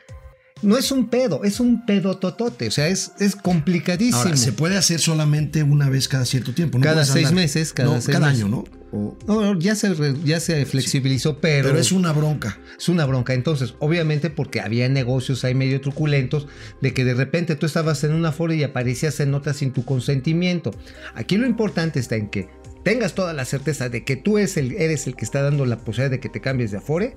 no 0.62 0.78
es 0.78 0.92
un 0.92 1.08
pedo, 1.08 1.42
es 1.42 1.58
un 1.58 1.84
pedo 1.84 2.18
totote. 2.18 2.68
O 2.68 2.70
sea, 2.70 2.86
es, 2.86 3.10
es 3.18 3.34
complicadísimo. 3.34 4.18
Ahora, 4.18 4.36
se 4.36 4.52
puede 4.52 4.76
hacer 4.76 5.00
solamente 5.00 5.64
una 5.64 5.90
vez 5.90 6.06
cada 6.06 6.24
cierto 6.24 6.54
tiempo. 6.54 6.78
¿no? 6.78 6.84
Cada 6.84 7.04
seis 7.04 7.32
meses, 7.32 7.72
cada, 7.72 7.88
no, 7.88 8.00
seis 8.00 8.16
cada 8.16 8.28
meses. 8.28 8.44
año, 8.44 8.48
¿no? 8.48 8.81
O, 8.92 9.16
no, 9.26 9.58
ya 9.58 9.74
se, 9.74 9.94
ya 10.22 10.38
se 10.38 10.66
flexibilizó, 10.66 11.30
sí, 11.30 11.38
pero, 11.40 11.68
pero. 11.68 11.80
es 11.80 11.92
una 11.92 12.12
bronca. 12.12 12.58
Es 12.78 12.88
una 12.88 13.06
bronca. 13.06 13.32
Entonces, 13.32 13.74
obviamente, 13.78 14.28
porque 14.28 14.60
había 14.60 14.88
negocios 14.88 15.44
ahí 15.44 15.54
medio 15.54 15.80
truculentos, 15.80 16.46
de 16.80 16.92
que 16.92 17.04
de 17.04 17.14
repente 17.14 17.56
tú 17.56 17.66
estabas 17.66 18.04
en 18.04 18.12
una 18.12 18.32
foro 18.32 18.52
y 18.52 18.62
aparecías 18.62 19.18
en 19.20 19.34
otra 19.34 19.54
sin 19.54 19.72
tu 19.72 19.84
consentimiento. 19.84 20.72
Aquí 21.14 21.38
lo 21.38 21.46
importante 21.46 22.00
está 22.00 22.16
en 22.16 22.28
que 22.28 22.48
tengas 22.84 23.14
toda 23.14 23.32
la 23.32 23.44
certeza 23.44 23.88
de 23.88 24.04
que 24.04 24.16
tú 24.16 24.38
eres 24.38 24.56
el, 24.56 24.72
eres 24.72 25.06
el 25.06 25.16
que 25.16 25.24
está 25.24 25.42
dando 25.42 25.64
la 25.64 25.78
posibilidad 25.78 26.10
de 26.10 26.20
que 26.20 26.28
te 26.28 26.40
cambies 26.40 26.70
de 26.70 26.78
afore 26.78 27.16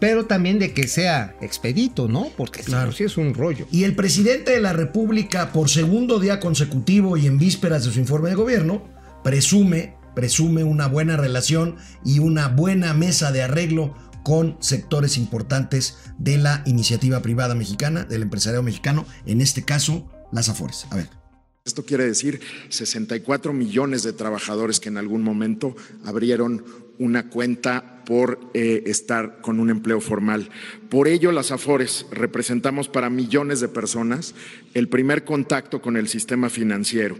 pero 0.00 0.24
también 0.24 0.58
de 0.58 0.72
que 0.72 0.88
sea 0.88 1.36
expedito, 1.42 2.08
¿no? 2.08 2.30
Porque 2.36 2.62
claro. 2.62 2.90
sí 2.90 3.04
es 3.04 3.18
un 3.18 3.34
rollo. 3.34 3.66
Y 3.70 3.84
el 3.84 3.94
presidente 3.94 4.52
de 4.52 4.60
la 4.60 4.72
República, 4.72 5.52
por 5.52 5.68
segundo 5.68 6.18
día 6.18 6.40
consecutivo 6.40 7.18
y 7.18 7.26
en 7.26 7.38
vísperas 7.38 7.84
de 7.84 7.92
su 7.92 8.00
informe 8.00 8.30
de 8.30 8.34
gobierno, 8.34 8.82
presume, 9.22 9.94
presume 10.20 10.64
una 10.64 10.86
buena 10.86 11.16
relación 11.16 11.76
y 12.04 12.18
una 12.18 12.48
buena 12.48 12.92
mesa 12.92 13.32
de 13.32 13.42
arreglo 13.42 13.94
con 14.22 14.58
sectores 14.60 15.16
importantes 15.16 15.96
de 16.18 16.36
la 16.36 16.62
iniciativa 16.66 17.22
privada 17.22 17.54
mexicana, 17.54 18.04
del 18.04 18.20
empresariado 18.20 18.62
mexicano, 18.62 19.06
en 19.24 19.40
este 19.40 19.64
caso, 19.64 20.10
las 20.30 20.50
Afores. 20.50 20.86
A 20.90 20.96
ver. 20.96 21.19
Esto 21.64 21.84
quiere 21.84 22.06
decir 22.06 22.40
64 22.70 23.52
millones 23.52 24.02
de 24.02 24.14
trabajadores 24.14 24.80
que 24.80 24.88
en 24.88 24.96
algún 24.96 25.22
momento 25.22 25.76
abrieron 26.04 26.64
una 26.98 27.28
cuenta 27.28 28.02
por 28.04 28.40
eh, 28.54 28.82
estar 28.86 29.40
con 29.40 29.60
un 29.60 29.70
empleo 29.70 30.00
formal. 30.00 30.48
Por 30.88 31.06
ello, 31.06 31.32
las 31.32 31.50
AFORES 31.50 32.06
representamos 32.10 32.88
para 32.88 33.08
millones 33.08 33.60
de 33.60 33.68
personas 33.68 34.34
el 34.74 34.88
primer 34.88 35.24
contacto 35.24 35.80
con 35.80 35.96
el 35.96 36.08
sistema 36.08 36.50
financiero. 36.50 37.16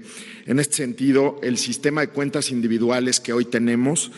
En 0.47 0.59
este 0.59 0.77
sentido, 0.77 1.39
el 1.43 1.57
sistema 1.57 2.01
de 2.01 2.09
cuentas 2.09 2.51
individuales 2.51 3.21
que 3.21 3.33
hoy 3.33 3.45
tenemos 3.45 4.11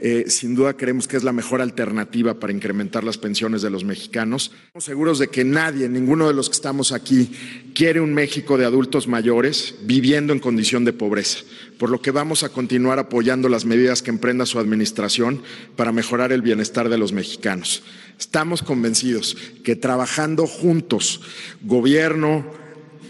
eh, 0.00 0.24
sin 0.28 0.54
duda 0.54 0.76
creemos 0.76 1.06
que 1.06 1.18
es 1.18 1.24
la 1.24 1.32
mejor 1.32 1.60
alternativa 1.60 2.40
para 2.40 2.52
incrementar 2.52 3.04
las 3.04 3.18
pensiones 3.18 3.60
de 3.60 3.68
los 3.68 3.84
mexicanos. 3.84 4.50
Estamos 4.66 4.84
seguros 4.84 5.18
de 5.18 5.28
que 5.28 5.44
nadie, 5.44 5.88
ninguno 5.88 6.26
de 6.26 6.34
los 6.34 6.48
que 6.48 6.54
estamos 6.54 6.92
aquí, 6.92 7.30
quiere 7.74 8.00
un 8.00 8.14
México 8.14 8.56
de 8.56 8.64
adultos 8.64 9.08
mayores 9.08 9.74
viviendo 9.82 10.32
en 10.32 10.40
condición 10.40 10.84
de 10.84 10.94
pobreza, 10.94 11.40
por 11.78 11.90
lo 11.90 12.00
que 12.00 12.12
vamos 12.12 12.42
a 12.42 12.48
continuar 12.48 12.98
apoyando 12.98 13.48
las 13.50 13.66
medidas 13.66 14.00
que 14.00 14.10
emprenda 14.10 14.46
su 14.46 14.58
administración 14.58 15.42
para 15.76 15.92
mejorar 15.92 16.32
el 16.32 16.40
bienestar 16.40 16.88
de 16.88 16.98
los 16.98 17.12
mexicanos. 17.12 17.82
Estamos 18.18 18.62
convencidos 18.62 19.36
que 19.64 19.76
trabajando 19.76 20.46
juntos, 20.46 21.20
gobierno, 21.62 22.44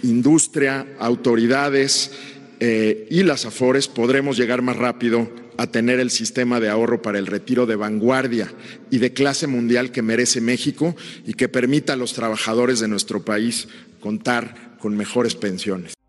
industria, 0.02 0.86
autoridades 0.98 2.10
eh, 2.58 3.06
y 3.10 3.22
las 3.22 3.46
AFORES, 3.46 3.88
podremos 3.88 4.36
llegar 4.36 4.60
más 4.62 4.76
rápido 4.76 5.39
a 5.60 5.66
tener 5.66 6.00
el 6.00 6.10
sistema 6.10 6.58
de 6.58 6.70
ahorro 6.70 7.02
para 7.02 7.18
el 7.18 7.26
retiro 7.26 7.66
de 7.66 7.76
vanguardia 7.76 8.50
y 8.90 8.96
de 8.96 9.12
clase 9.12 9.46
mundial 9.46 9.92
que 9.92 10.00
merece 10.00 10.40
México 10.40 10.96
y 11.26 11.34
que 11.34 11.50
permita 11.50 11.92
a 11.92 11.96
los 11.96 12.14
trabajadores 12.14 12.80
de 12.80 12.88
nuestro 12.88 13.26
país 13.26 13.68
contar 14.00 14.78
con 14.78 14.96
mejores 14.96 15.34
pensiones. 15.34 15.99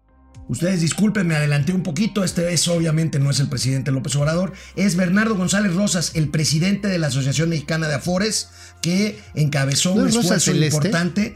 Ustedes 0.51 0.81
disculpen, 0.81 1.27
me 1.27 1.35
adelanté 1.37 1.71
un 1.71 1.81
poquito. 1.81 2.25
Este 2.25 2.51
es 2.51 2.67
obviamente 2.67 3.19
no 3.19 3.29
es 3.29 3.39
el 3.39 3.47
presidente 3.47 3.89
López 3.89 4.17
Obrador, 4.17 4.51
es 4.75 4.97
Bernardo 4.97 5.35
González 5.35 5.73
Rosas, 5.73 6.11
el 6.13 6.27
presidente 6.27 6.89
de 6.89 6.99
la 6.99 7.07
Asociación 7.07 7.47
Mexicana 7.47 7.87
de 7.87 7.93
Afores, 7.95 8.49
que 8.81 9.17
encabezó 9.33 9.95
¿No 9.95 10.01
un 10.01 10.09
esfuerzo 10.09 10.37
Celeste? 10.41 10.75
importante. 10.75 11.35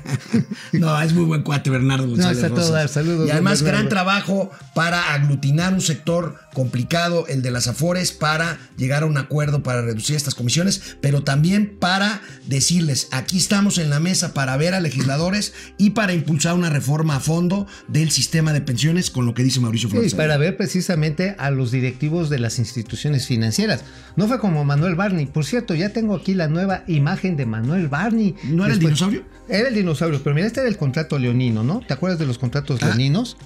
no, 0.72 1.02
es 1.02 1.12
muy 1.12 1.24
buen 1.24 1.42
cuate 1.42 1.70
Bernardo 1.70 2.06
González 2.06 2.40
todo 2.42 2.50
Rosas. 2.50 2.70
dar. 2.70 2.88
Saludos, 2.88 3.26
y 3.26 3.32
además 3.32 3.62
Bernardo. 3.62 3.78
gran 3.78 3.88
trabajo 3.88 4.50
para 4.76 5.12
aglutinar 5.14 5.74
un 5.74 5.80
sector 5.80 6.38
complicado, 6.54 7.26
el 7.26 7.42
de 7.42 7.50
las 7.50 7.66
Afores, 7.66 8.12
para 8.12 8.58
llegar 8.76 9.02
a 9.02 9.06
un 9.06 9.18
acuerdo 9.18 9.64
para 9.64 9.82
reducir 9.82 10.14
estas 10.14 10.36
comisiones, 10.36 10.96
pero 11.00 11.24
también 11.24 11.76
para 11.80 12.22
decirles, 12.46 13.08
aquí 13.10 13.38
estamos 13.38 13.78
en 13.78 13.90
la 13.90 13.98
mesa 13.98 14.34
para 14.34 14.56
ver 14.56 14.72
a 14.74 14.80
legisladores 14.80 15.52
y 15.78 15.90
para 15.90 16.12
impulsar 16.12 16.54
una 16.54 16.70
reforma 16.70 17.16
a 17.16 17.20
fondo 17.20 17.66
del 17.88 18.12
sistema 18.12 18.35
de 18.36 18.60
pensiones, 18.60 19.10
con 19.10 19.24
lo 19.24 19.34
que 19.34 19.42
dice 19.42 19.60
Mauricio 19.60 19.88
Flores. 19.88 20.10
Sí, 20.10 20.16
para 20.16 20.36
ver 20.36 20.56
precisamente 20.56 21.34
a 21.38 21.50
los 21.50 21.70
directivos 21.70 22.28
de 22.28 22.38
las 22.38 22.58
instituciones 22.58 23.26
financieras. 23.26 23.82
No 24.16 24.28
fue 24.28 24.38
como 24.38 24.64
Manuel 24.64 24.94
Barney. 24.94 25.26
Por 25.26 25.44
cierto, 25.44 25.74
ya 25.74 25.90
tengo 25.90 26.14
aquí 26.14 26.34
la 26.34 26.48
nueva 26.48 26.84
imagen 26.86 27.36
de 27.36 27.46
Manuel 27.46 27.88
Barney. 27.88 28.34
¿No 28.44 28.64
era 28.64 28.74
el 28.74 28.80
dinosaurio? 28.80 29.24
Era 29.48 29.68
el 29.68 29.74
dinosaurio, 29.74 30.20
pero 30.22 30.34
mira, 30.34 30.46
este 30.46 30.60
era 30.60 30.68
el 30.68 30.76
contrato 30.76 31.18
leonino, 31.18 31.62
¿no? 31.64 31.80
¿Te 31.86 31.94
acuerdas 31.94 32.18
de 32.18 32.26
los 32.26 32.38
contratos 32.38 32.82
leoninos? 32.82 33.36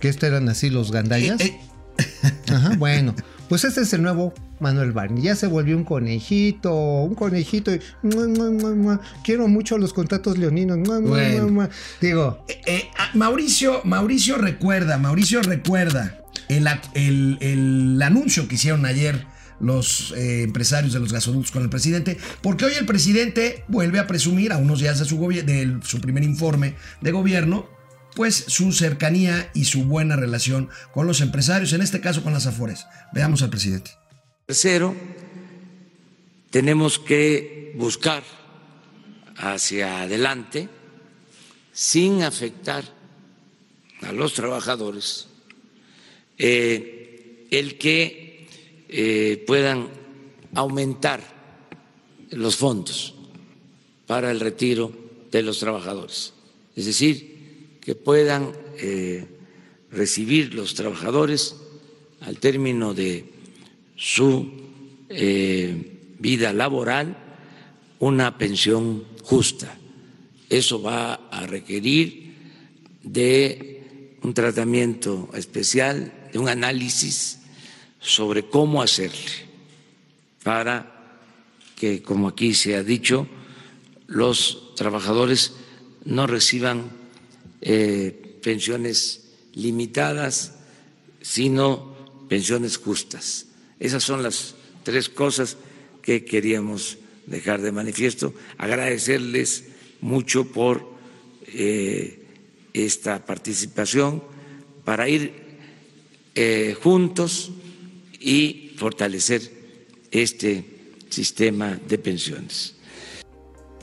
Que 0.00 0.08
estos 0.08 0.28
eran 0.28 0.48
así 0.48 0.70
los 0.70 0.90
gandallas. 0.90 1.40
Ah. 1.40 1.44
Eh, 1.44 1.60
Ajá, 2.52 2.76
bueno. 2.76 3.14
Pues 3.48 3.64
este 3.64 3.80
es 3.80 3.92
el 3.92 4.02
nuevo 4.02 4.32
Manuel 4.60 4.92
Barney. 4.92 5.24
Ya 5.24 5.34
se 5.34 5.48
volvió 5.48 5.76
un 5.76 5.82
conejito, 5.82 6.72
un 6.72 7.16
conejito. 7.16 7.74
y, 7.74 7.80
mua, 8.02 8.28
mua, 8.28 8.50
mua, 8.50 8.74
mua. 8.76 9.00
Quiero 9.24 9.48
mucho 9.48 9.76
los 9.76 9.92
contratos 9.92 10.38
leoninos. 10.38 10.78
Bueno. 10.78 11.68
Digo, 12.00 12.44
Eh, 12.46 12.60
eh, 12.66 12.82
ah, 12.96 12.99
Mauricio, 13.14 13.82
Mauricio 13.84 14.36
recuerda, 14.38 14.98
Mauricio 14.98 15.42
recuerda 15.42 16.22
el, 16.48 16.66
el- 16.94 17.38
el 17.40 18.02
anuncio 18.02 18.48
que 18.48 18.54
hicieron 18.56 18.86
ayer 18.86 19.26
los 19.60 20.12
eh, 20.16 20.42
empresarios 20.42 20.92
de 20.94 21.00
los 21.00 21.12
gasoductos 21.12 21.50
con 21.52 21.62
el 21.62 21.68
presidente, 21.68 22.16
porque 22.42 22.64
hoy 22.64 22.72
el 22.78 22.86
presidente 22.86 23.64
vuelve 23.68 23.98
a 23.98 24.06
presumir 24.06 24.52
a 24.52 24.56
unos 24.58 24.80
días 24.80 24.98
de 24.98 25.04
su, 25.04 25.18
de 25.28 25.78
su 25.82 26.00
primer 26.00 26.22
informe 26.24 26.76
de 27.02 27.10
gobierno, 27.12 27.68
pues 28.16 28.44
su 28.48 28.72
cercanía 28.72 29.50
y 29.54 29.66
su 29.66 29.84
buena 29.84 30.16
relación 30.16 30.70
con 30.92 31.06
los 31.06 31.20
empresarios, 31.20 31.72
en 31.74 31.82
este 31.82 32.00
caso 32.00 32.22
con 32.22 32.32
las 32.32 32.46
Afores. 32.46 32.86
Veamos 33.12 33.42
al 33.42 33.50
presidente. 33.50 33.90
Tercero, 34.46 34.96
tenemos 36.50 36.98
que 36.98 37.72
buscar 37.76 38.22
hacia 39.36 40.02
adelante 40.02 40.68
sin 41.72 42.22
afectar 42.22 42.82
a 44.02 44.12
los 44.12 44.34
trabajadores 44.34 45.26
eh, 46.38 47.46
el 47.50 47.76
que 47.76 48.46
eh, 48.88 49.44
puedan 49.46 49.88
aumentar 50.54 51.22
los 52.30 52.56
fondos 52.56 53.14
para 54.06 54.30
el 54.30 54.40
retiro 54.40 54.92
de 55.30 55.42
los 55.42 55.58
trabajadores. 55.58 56.32
Es 56.76 56.86
decir, 56.86 57.78
que 57.80 57.94
puedan 57.94 58.52
eh, 58.78 59.26
recibir 59.90 60.54
los 60.54 60.74
trabajadores 60.74 61.56
al 62.20 62.38
término 62.38 62.94
de 62.94 63.24
su 63.96 64.60
vida 66.18 66.52
laboral 66.52 67.16
una 67.98 68.38
pensión 68.38 69.04
justa. 69.22 69.76
Eso 70.48 70.80
va 70.80 71.14
a 71.30 71.46
requerir 71.46 72.34
de 73.02 73.69
un 74.22 74.34
tratamiento 74.34 75.28
especial, 75.34 76.12
de 76.32 76.38
un 76.38 76.48
análisis 76.48 77.38
sobre 78.00 78.48
cómo 78.48 78.82
hacerle 78.82 79.50
para 80.42 81.18
que, 81.76 82.02
como 82.02 82.28
aquí 82.28 82.54
se 82.54 82.76
ha 82.76 82.82
dicho, 82.82 83.26
los 84.06 84.74
trabajadores 84.74 85.52
no 86.04 86.26
reciban 86.26 86.90
eh, 87.60 88.38
pensiones 88.42 89.30
limitadas, 89.54 90.54
sino 91.20 91.94
pensiones 92.28 92.78
justas. 92.78 93.46
Esas 93.78 94.02
son 94.02 94.22
las 94.22 94.54
tres 94.82 95.08
cosas 95.08 95.56
que 96.02 96.24
queríamos 96.24 96.98
dejar 97.26 97.60
de 97.60 97.72
manifiesto. 97.72 98.34
Agradecerles 98.58 99.64
mucho 100.00 100.46
por 100.46 100.88
eh, 101.46 102.19
esta 102.72 103.24
participación 103.24 104.22
para 104.84 105.08
ir 105.08 105.32
eh, 106.34 106.76
juntos 106.80 107.50
y 108.20 108.72
fortalecer 108.76 109.42
este 110.10 110.64
sistema 111.08 111.78
de 111.88 111.98
pensiones. 111.98 112.74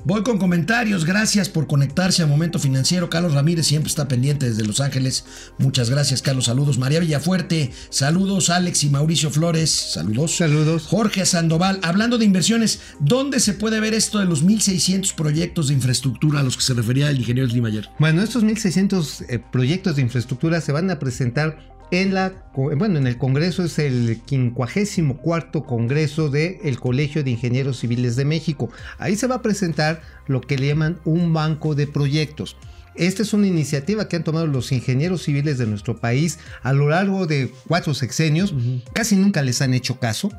Voy 0.03 0.23
con 0.23 0.37
comentarios, 0.37 1.05
gracias 1.05 1.49
por 1.49 1.67
conectarse 1.67 2.23
a 2.23 2.27
Momento 2.27 2.59
Financiero. 2.59 3.09
Carlos 3.09 3.33
Ramírez 3.33 3.67
siempre 3.67 3.89
está 3.89 4.07
pendiente 4.07 4.47
desde 4.49 4.65
Los 4.65 4.79
Ángeles. 4.79 5.25
Muchas 5.57 5.89
gracias, 5.89 6.21
Carlos. 6.21 6.45
Saludos. 6.45 6.77
María 6.77 6.99
Villafuerte, 6.99 7.71
saludos. 7.89 8.49
Alex 8.49 8.83
y 8.83 8.89
Mauricio 8.89 9.29
Flores, 9.29 9.69
saludos. 9.69 10.37
Saludos. 10.37 10.85
Jorge 10.87 11.25
Sandoval, 11.25 11.79
hablando 11.83 12.17
de 12.17 12.25
inversiones, 12.25 12.79
¿dónde 12.99 13.39
se 13.39 13.53
puede 13.53 13.79
ver 13.79 13.93
esto 13.93 14.19
de 14.19 14.25
los 14.25 14.45
1.600 14.45 15.13
proyectos 15.15 15.67
de 15.67 15.73
infraestructura 15.73 16.39
a 16.39 16.43
los 16.43 16.55
que 16.55 16.63
se 16.63 16.73
refería 16.73 17.09
el 17.09 17.17
ingeniero 17.17 17.49
Slim 17.49 17.65
ayer? 17.65 17.89
Bueno, 17.99 18.21
estos 18.21 18.43
1.600 18.43 19.25
eh, 19.27 19.39
proyectos 19.51 19.95
de 19.95 20.03
infraestructura 20.03 20.61
se 20.61 20.71
van 20.71 20.89
a 20.89 20.99
presentar 20.99 21.76
en 21.91 22.13
bueno, 22.53 22.97
en 22.97 23.07
el 23.07 23.17
Congreso 23.17 23.63
es 23.63 23.79
el 23.79 24.21
54 24.25 25.65
Congreso 25.65 26.29
del 26.29 26.79
Colegio 26.79 27.23
de 27.23 27.31
Ingenieros 27.31 27.79
Civiles 27.79 28.15
de 28.17 28.25
México. 28.25 28.69
Ahí 28.97 29.15
se 29.15 29.27
va 29.27 29.35
a 29.35 29.41
presentar 29.41 30.01
lo 30.27 30.41
que 30.41 30.57
le 30.57 30.67
llaman 30.67 30.99
un 31.05 31.33
banco 31.33 31.75
de 31.75 31.87
proyectos. 31.87 32.57
Esta 32.97 33.21
es 33.21 33.33
una 33.33 33.47
iniciativa 33.47 34.07
que 34.07 34.15
han 34.15 34.23
tomado 34.23 34.47
los 34.47 34.71
ingenieros 34.71 35.23
civiles 35.23 35.57
de 35.57 35.67
nuestro 35.67 35.99
país 35.99 36.39
a 36.63 36.73
lo 36.73 36.89
largo 36.89 37.27
de 37.27 37.51
cuatro 37.67 37.93
sexenios. 37.93 38.53
Casi 38.93 39.15
nunca 39.15 39.41
les 39.41 39.61
han 39.61 39.73
hecho 39.73 39.99
caso. 39.99 40.31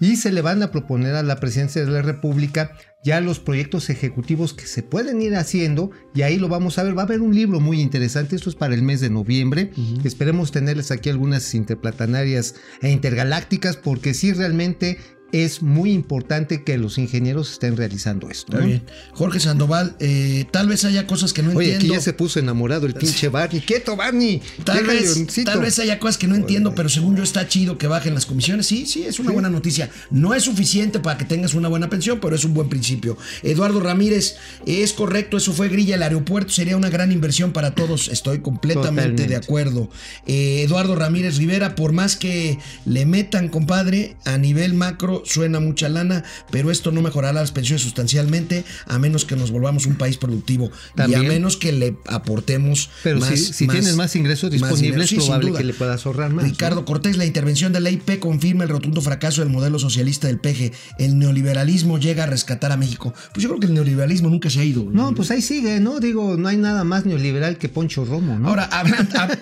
Y 0.00 0.16
se 0.16 0.32
le 0.32 0.42
van 0.42 0.62
a 0.62 0.70
proponer 0.70 1.14
a 1.14 1.22
la 1.22 1.36
presidencia 1.36 1.84
de 1.84 1.90
la 1.90 2.02
República 2.02 2.72
ya 3.04 3.20
los 3.20 3.40
proyectos 3.40 3.90
ejecutivos 3.90 4.54
que 4.54 4.66
se 4.66 4.82
pueden 4.82 5.20
ir 5.22 5.34
haciendo. 5.34 5.90
Y 6.14 6.22
ahí 6.22 6.36
lo 6.36 6.48
vamos 6.48 6.78
a 6.78 6.84
ver. 6.84 6.96
Va 6.96 7.02
a 7.02 7.06
haber 7.06 7.20
un 7.20 7.34
libro 7.34 7.60
muy 7.60 7.80
interesante. 7.80 8.36
Esto 8.36 8.50
es 8.50 8.56
para 8.56 8.74
el 8.74 8.82
mes 8.82 9.00
de 9.00 9.10
noviembre. 9.10 9.72
Esperemos 10.04 10.52
tenerles 10.52 10.90
aquí 10.90 11.10
algunas 11.10 11.54
interplatanarias 11.54 12.54
e 12.80 12.90
intergalácticas 12.90 13.76
porque 13.76 14.14
sí 14.14 14.32
realmente 14.32 14.98
es 15.32 15.62
muy 15.62 15.92
importante 15.92 16.62
que 16.62 16.76
los 16.76 16.98
ingenieros 16.98 17.50
estén 17.52 17.76
realizando 17.76 18.28
esto. 18.28 18.52
Está 18.52 18.60
¿no? 18.60 18.66
bien. 18.66 18.82
Jorge 19.14 19.40
Sandoval, 19.40 19.96
eh, 19.98 20.44
tal 20.50 20.68
vez 20.68 20.84
haya 20.84 21.06
cosas 21.06 21.32
que 21.32 21.42
no 21.42 21.50
Oye, 21.50 21.68
aquí 21.68 21.72
entiendo. 21.74 21.94
ya 21.94 22.00
se 22.00 22.12
puso 22.12 22.38
enamorado 22.38 22.86
el 22.86 22.94
pinche 22.94 23.28
Barney. 23.30 23.62
¡Quieto, 23.62 23.96
Barney! 23.96 24.42
Tal 24.64 24.84
vez, 24.84 25.26
tal 25.44 25.60
vez 25.60 25.78
haya 25.78 25.98
cosas 25.98 26.18
que 26.18 26.28
no 26.28 26.34
entiendo, 26.34 26.74
pero 26.74 26.90
según 26.90 27.16
yo 27.16 27.22
está 27.22 27.48
chido 27.48 27.78
que 27.78 27.86
bajen 27.86 28.12
las 28.14 28.26
comisiones. 28.26 28.66
Sí, 28.66 28.84
sí, 28.84 29.04
es 29.04 29.18
una 29.20 29.32
buena 29.32 29.48
noticia. 29.48 29.90
No 30.10 30.34
es 30.34 30.44
suficiente 30.44 31.00
para 31.00 31.16
que 31.16 31.24
tengas 31.24 31.54
una 31.54 31.68
buena 31.68 31.88
pensión, 31.88 32.20
pero 32.20 32.36
es 32.36 32.44
un 32.44 32.52
buen 32.52 32.68
principio. 32.68 33.16
Eduardo 33.42 33.80
Ramírez, 33.80 34.36
es 34.66 34.92
correcto, 34.92 35.38
eso 35.38 35.54
fue 35.54 35.68
grilla. 35.70 35.94
El 35.94 36.02
aeropuerto 36.02 36.52
sería 36.52 36.76
una 36.76 36.90
gran 36.90 37.10
inversión 37.10 37.52
para 37.52 37.74
todos. 37.74 38.08
Estoy 38.08 38.40
completamente 38.40 38.82
Totalmente. 39.22 39.28
de 39.28 39.36
acuerdo. 39.36 39.88
Eh, 40.26 40.62
Eduardo 40.62 40.94
Ramírez 40.94 41.38
Rivera, 41.38 41.74
por 41.74 41.92
más 41.92 42.16
que 42.16 42.58
le 42.84 43.06
metan, 43.06 43.48
compadre, 43.48 44.16
a 44.26 44.36
nivel 44.36 44.74
macro 44.74 45.21
suena 45.24 45.60
mucha 45.60 45.88
lana, 45.88 46.24
pero 46.50 46.70
esto 46.70 46.90
no 46.92 47.02
mejorará 47.02 47.32
las 47.40 47.52
pensiones 47.52 47.82
sustancialmente 47.82 48.64
a 48.86 48.98
menos 48.98 49.24
que 49.24 49.36
nos 49.36 49.50
volvamos 49.50 49.86
un 49.86 49.96
país 49.96 50.16
productivo 50.16 50.70
También. 50.94 51.22
y 51.22 51.26
a 51.26 51.28
menos 51.28 51.56
que 51.56 51.72
le 51.72 51.96
aportemos 52.06 52.90
Pero 53.02 53.20
más, 53.20 53.30
si, 53.30 53.52
si 53.52 53.66
tienes 53.66 53.96
más 53.96 54.14
ingresos 54.16 54.50
más 54.52 54.60
disponibles. 54.60 55.08
Sí, 55.08 55.16
es 55.16 55.24
probable 55.24 55.52
que 55.52 55.64
le 55.64 55.74
puedas 55.74 56.04
ahorrar 56.06 56.32
más. 56.32 56.44
Ricardo 56.44 56.80
¿no? 56.80 56.84
Cortés, 56.84 57.16
la 57.16 57.24
intervención 57.26 57.72
de 57.72 57.80
la 57.80 57.90
IP 57.90 58.18
confirma 58.18 58.64
el 58.64 58.70
rotundo 58.70 59.00
fracaso 59.00 59.40
del 59.42 59.50
modelo 59.50 59.78
socialista 59.78 60.26
del 60.28 60.38
PG. 60.38 60.72
El 60.98 61.18
neoliberalismo 61.18 61.98
llega 61.98 62.24
a 62.24 62.26
rescatar 62.26 62.72
a 62.72 62.76
México. 62.76 63.12
Pues 63.32 63.42
yo 63.42 63.48
creo 63.50 63.60
que 63.60 63.66
el 63.66 63.74
neoliberalismo 63.74 64.28
nunca 64.30 64.50
se 64.50 64.60
ha 64.60 64.64
ido. 64.64 64.84
No, 64.90 65.14
pues 65.14 65.30
ahí 65.30 65.42
sigue, 65.42 65.80
¿no? 65.80 66.00
Digo, 66.00 66.36
no 66.36 66.48
hay 66.48 66.56
nada 66.56 66.84
más 66.84 67.04
neoliberal 67.06 67.58
que 67.58 67.68
Poncho 67.68 68.04
Romo, 68.04 68.38
¿no? 68.38 68.48
Ahora, 68.48 68.64
hablando, 68.64 69.14
hab- 69.18 69.38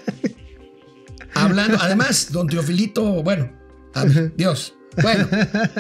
hablando, 1.35 1.79
además, 1.81 2.29
don 2.33 2.47
Teofilito, 2.49 3.23
bueno, 3.23 3.51
a- 3.95 4.05
Dios. 4.37 4.75
Bueno, 5.03 5.29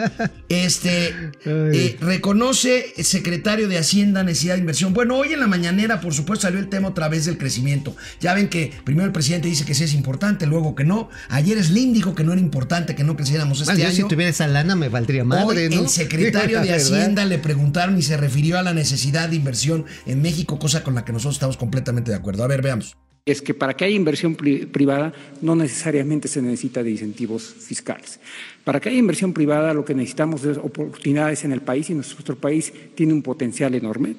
este 0.48 1.14
eh, 1.44 1.96
reconoce 2.00 2.94
el 2.96 3.04
secretario 3.04 3.68
de 3.68 3.78
Hacienda 3.78 4.22
necesidad 4.22 4.54
de 4.54 4.60
inversión. 4.60 4.94
Bueno, 4.94 5.16
hoy 5.16 5.32
en 5.32 5.40
la 5.40 5.46
mañanera, 5.46 6.00
por 6.00 6.14
supuesto, 6.14 6.42
salió 6.46 6.60
el 6.60 6.68
tema 6.68 6.88
otra 6.88 7.08
vez 7.08 7.24
del 7.24 7.36
crecimiento. 7.38 7.96
Ya 8.20 8.34
ven 8.34 8.48
que 8.48 8.72
primero 8.84 9.06
el 9.06 9.12
presidente 9.12 9.48
dice 9.48 9.64
que 9.64 9.74
sí 9.74 9.84
es 9.84 9.94
importante, 9.94 10.46
luego 10.46 10.74
que 10.74 10.84
no. 10.84 11.08
Ayer 11.28 11.62
Slim 11.62 11.92
dijo 11.92 12.14
que 12.14 12.24
no 12.24 12.32
era 12.32 12.40
importante 12.40 12.94
que 12.94 13.04
no 13.04 13.16
creciéramos 13.16 13.60
este 13.60 13.72
Ah, 13.72 13.76
yo 13.76 13.86
año. 13.86 13.94
si 13.96 14.02
tuviera 14.08 14.30
esa 14.30 14.46
lana 14.46 14.76
me 14.76 14.88
valdría 14.88 15.24
madre, 15.24 15.66
Hoy 15.68 15.74
¿no? 15.74 15.82
el 15.82 15.88
secretario 15.88 16.60
de. 16.62 16.74
Hacienda 16.74 17.24
le 17.24 17.38
preguntaron 17.38 17.98
y 17.98 18.02
se 18.02 18.16
refirió 18.16 18.58
a 18.58 18.62
la 18.62 18.72
necesidad 18.74 19.28
de 19.28 19.36
inversión 19.36 19.84
en 20.06 20.22
México, 20.22 20.58
cosa 20.58 20.82
con 20.84 20.94
la 20.94 21.04
que 21.04 21.12
nosotros 21.12 21.34
estamos 21.36 21.56
completamente 21.56 22.10
de 22.10 22.16
acuerdo. 22.16 22.44
A 22.44 22.46
ver, 22.46 22.62
veamos. 22.62 22.96
Es 23.26 23.42
que 23.42 23.54
para 23.54 23.74
que 23.74 23.84
haya 23.84 23.94
inversión 23.94 24.34
pri- 24.34 24.66
privada 24.66 25.12
no 25.42 25.54
necesariamente 25.54 26.26
se 26.26 26.42
necesita 26.42 26.82
de 26.82 26.90
incentivos 26.90 27.42
fiscales. 27.44 28.18
Para 28.64 28.80
que 28.80 28.88
haya 28.88 28.98
inversión 28.98 29.32
privada 29.32 29.74
lo 29.74 29.84
que 29.84 29.94
necesitamos 29.94 30.44
es 30.44 30.56
oportunidades 30.56 31.44
en 31.44 31.52
el 31.52 31.60
país 31.60 31.90
y 31.90 31.94
nuestro 31.94 32.36
país 32.36 32.72
tiene 32.94 33.12
un 33.12 33.22
potencial 33.22 33.74
enorme. 33.74 34.16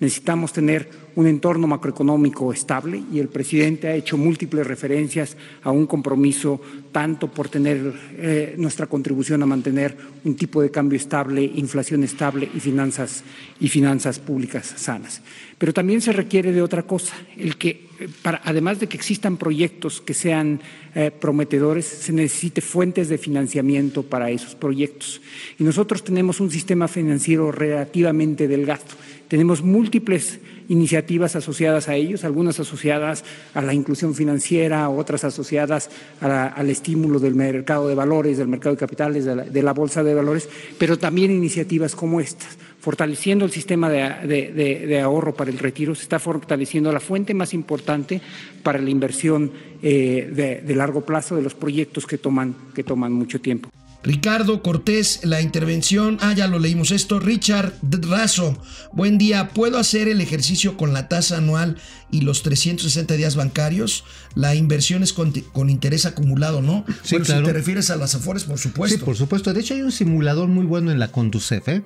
Necesitamos 0.00 0.52
tener 0.52 0.90
un 1.14 1.28
entorno 1.28 1.68
macroeconómico 1.68 2.52
estable 2.52 3.00
y 3.12 3.20
el 3.20 3.28
presidente 3.28 3.86
ha 3.86 3.94
hecho 3.94 4.16
múltiples 4.18 4.66
referencias 4.66 5.36
a 5.62 5.70
un 5.70 5.86
compromiso 5.86 6.60
tanto 6.90 7.30
por 7.30 7.48
tener 7.48 7.94
eh, 8.16 8.54
nuestra 8.58 8.86
contribución 8.86 9.42
a 9.44 9.46
mantener 9.46 9.96
un 10.24 10.34
tipo 10.34 10.60
de 10.60 10.70
cambio 10.72 10.96
estable, 10.96 11.44
inflación 11.44 12.02
estable 12.02 12.48
y 12.52 12.58
finanzas 12.58 13.22
y 13.60 13.68
finanzas 13.68 14.18
públicas 14.18 14.74
sanas. 14.76 15.22
Pero 15.58 15.72
también 15.72 16.00
se 16.00 16.12
requiere 16.12 16.52
de 16.52 16.62
otra 16.62 16.82
cosa, 16.82 17.14
el 17.36 17.56
que 17.56 17.86
eh, 18.00 18.08
para, 18.22 18.40
además 18.44 18.80
de 18.80 18.88
que 18.88 18.96
existan 18.96 19.36
proyectos 19.36 20.00
que 20.00 20.14
sean 20.14 20.60
eh, 20.94 21.10
prometedores, 21.10 21.86
se 21.86 22.12
necesite 22.12 22.60
fuentes 22.60 23.08
de 23.08 23.18
financiamiento 23.18 24.02
para 24.02 24.30
esos 24.30 24.54
proyectos. 24.54 25.20
Y 25.58 25.64
nosotros 25.64 26.02
tenemos 26.02 26.40
un 26.40 26.50
sistema 26.50 26.88
financiero 26.88 27.52
relativamente 27.52 28.48
delgado. 28.48 28.84
Tenemos 29.28 29.62
múltiples 29.62 30.40
iniciativas 30.68 31.36
asociadas 31.36 31.88
a 31.88 31.94
ellos, 31.94 32.24
algunas 32.24 32.60
asociadas 32.60 33.24
a 33.54 33.62
la 33.62 33.74
inclusión 33.74 34.14
financiera, 34.14 34.88
otras 34.88 35.24
asociadas 35.24 35.90
al 36.20 36.70
estímulo 36.70 37.18
del 37.18 37.34
mercado 37.34 37.88
de 37.88 37.94
valores, 37.94 38.38
del 38.38 38.48
mercado 38.48 38.74
de 38.74 38.80
capitales, 38.80 39.24
de 39.24 39.62
la, 39.62 39.72
bolsa 39.72 40.02
de 40.02 40.14
valores, 40.14 40.48
pero 40.78 40.98
también 40.98 41.30
iniciativas 41.30 41.94
como 41.94 42.20
estas. 42.20 42.58
Fortaleciendo 42.80 43.46
el 43.46 43.50
sistema 43.50 43.88
de, 43.88 45.00
ahorro 45.02 45.34
para 45.34 45.50
el 45.50 45.58
retiro, 45.58 45.94
se 45.94 46.02
está 46.02 46.18
fortaleciendo 46.18 46.92
la 46.92 47.00
fuente 47.00 47.32
más 47.32 47.54
importante 47.54 48.20
para 48.62 48.78
la 48.78 48.90
inversión 48.90 49.50
eh, 49.82 50.60
de 50.64 50.74
largo 50.74 51.00
plazo 51.02 51.36
de 51.36 51.42
los 51.42 51.54
proyectos 51.54 52.06
que 52.06 52.18
toman, 52.18 52.54
que 52.74 52.84
toman 52.84 53.12
mucho 53.12 53.40
tiempo. 53.40 53.70
Ricardo 54.04 54.62
Cortés, 54.62 55.20
la 55.22 55.40
intervención. 55.40 56.18
Ah, 56.20 56.34
ya 56.34 56.46
lo 56.46 56.58
leímos 56.58 56.90
esto. 56.90 57.18
Richard 57.20 57.72
Razo, 57.82 58.56
buen 58.92 59.16
día. 59.16 59.48
¿Puedo 59.48 59.78
hacer 59.78 60.08
el 60.08 60.20
ejercicio 60.20 60.76
con 60.76 60.92
la 60.92 61.08
tasa 61.08 61.38
anual 61.38 61.78
y 62.10 62.20
los 62.20 62.42
360 62.42 63.14
días 63.14 63.34
bancarios? 63.34 64.04
La 64.34 64.54
inversión 64.54 65.02
es 65.02 65.14
con, 65.14 65.32
con 65.52 65.70
interés 65.70 66.04
acumulado, 66.04 66.60
¿no? 66.60 66.84
Sí, 67.02 67.14
Bueno, 67.14 67.24
claro. 67.24 67.40
Si 67.40 67.46
te 67.46 67.52
refieres 67.54 67.90
a 67.90 67.96
las 67.96 68.14
afores, 68.14 68.44
por 68.44 68.58
supuesto. 68.58 68.98
Sí, 68.98 69.04
por 69.04 69.16
supuesto. 69.16 69.54
De 69.54 69.60
hecho, 69.60 69.72
hay 69.72 69.80
un 69.80 69.92
simulador 69.92 70.48
muy 70.48 70.66
bueno 70.66 70.92
en 70.92 70.98
la 70.98 71.08
Conducef, 71.10 71.66
¿eh? 71.68 71.82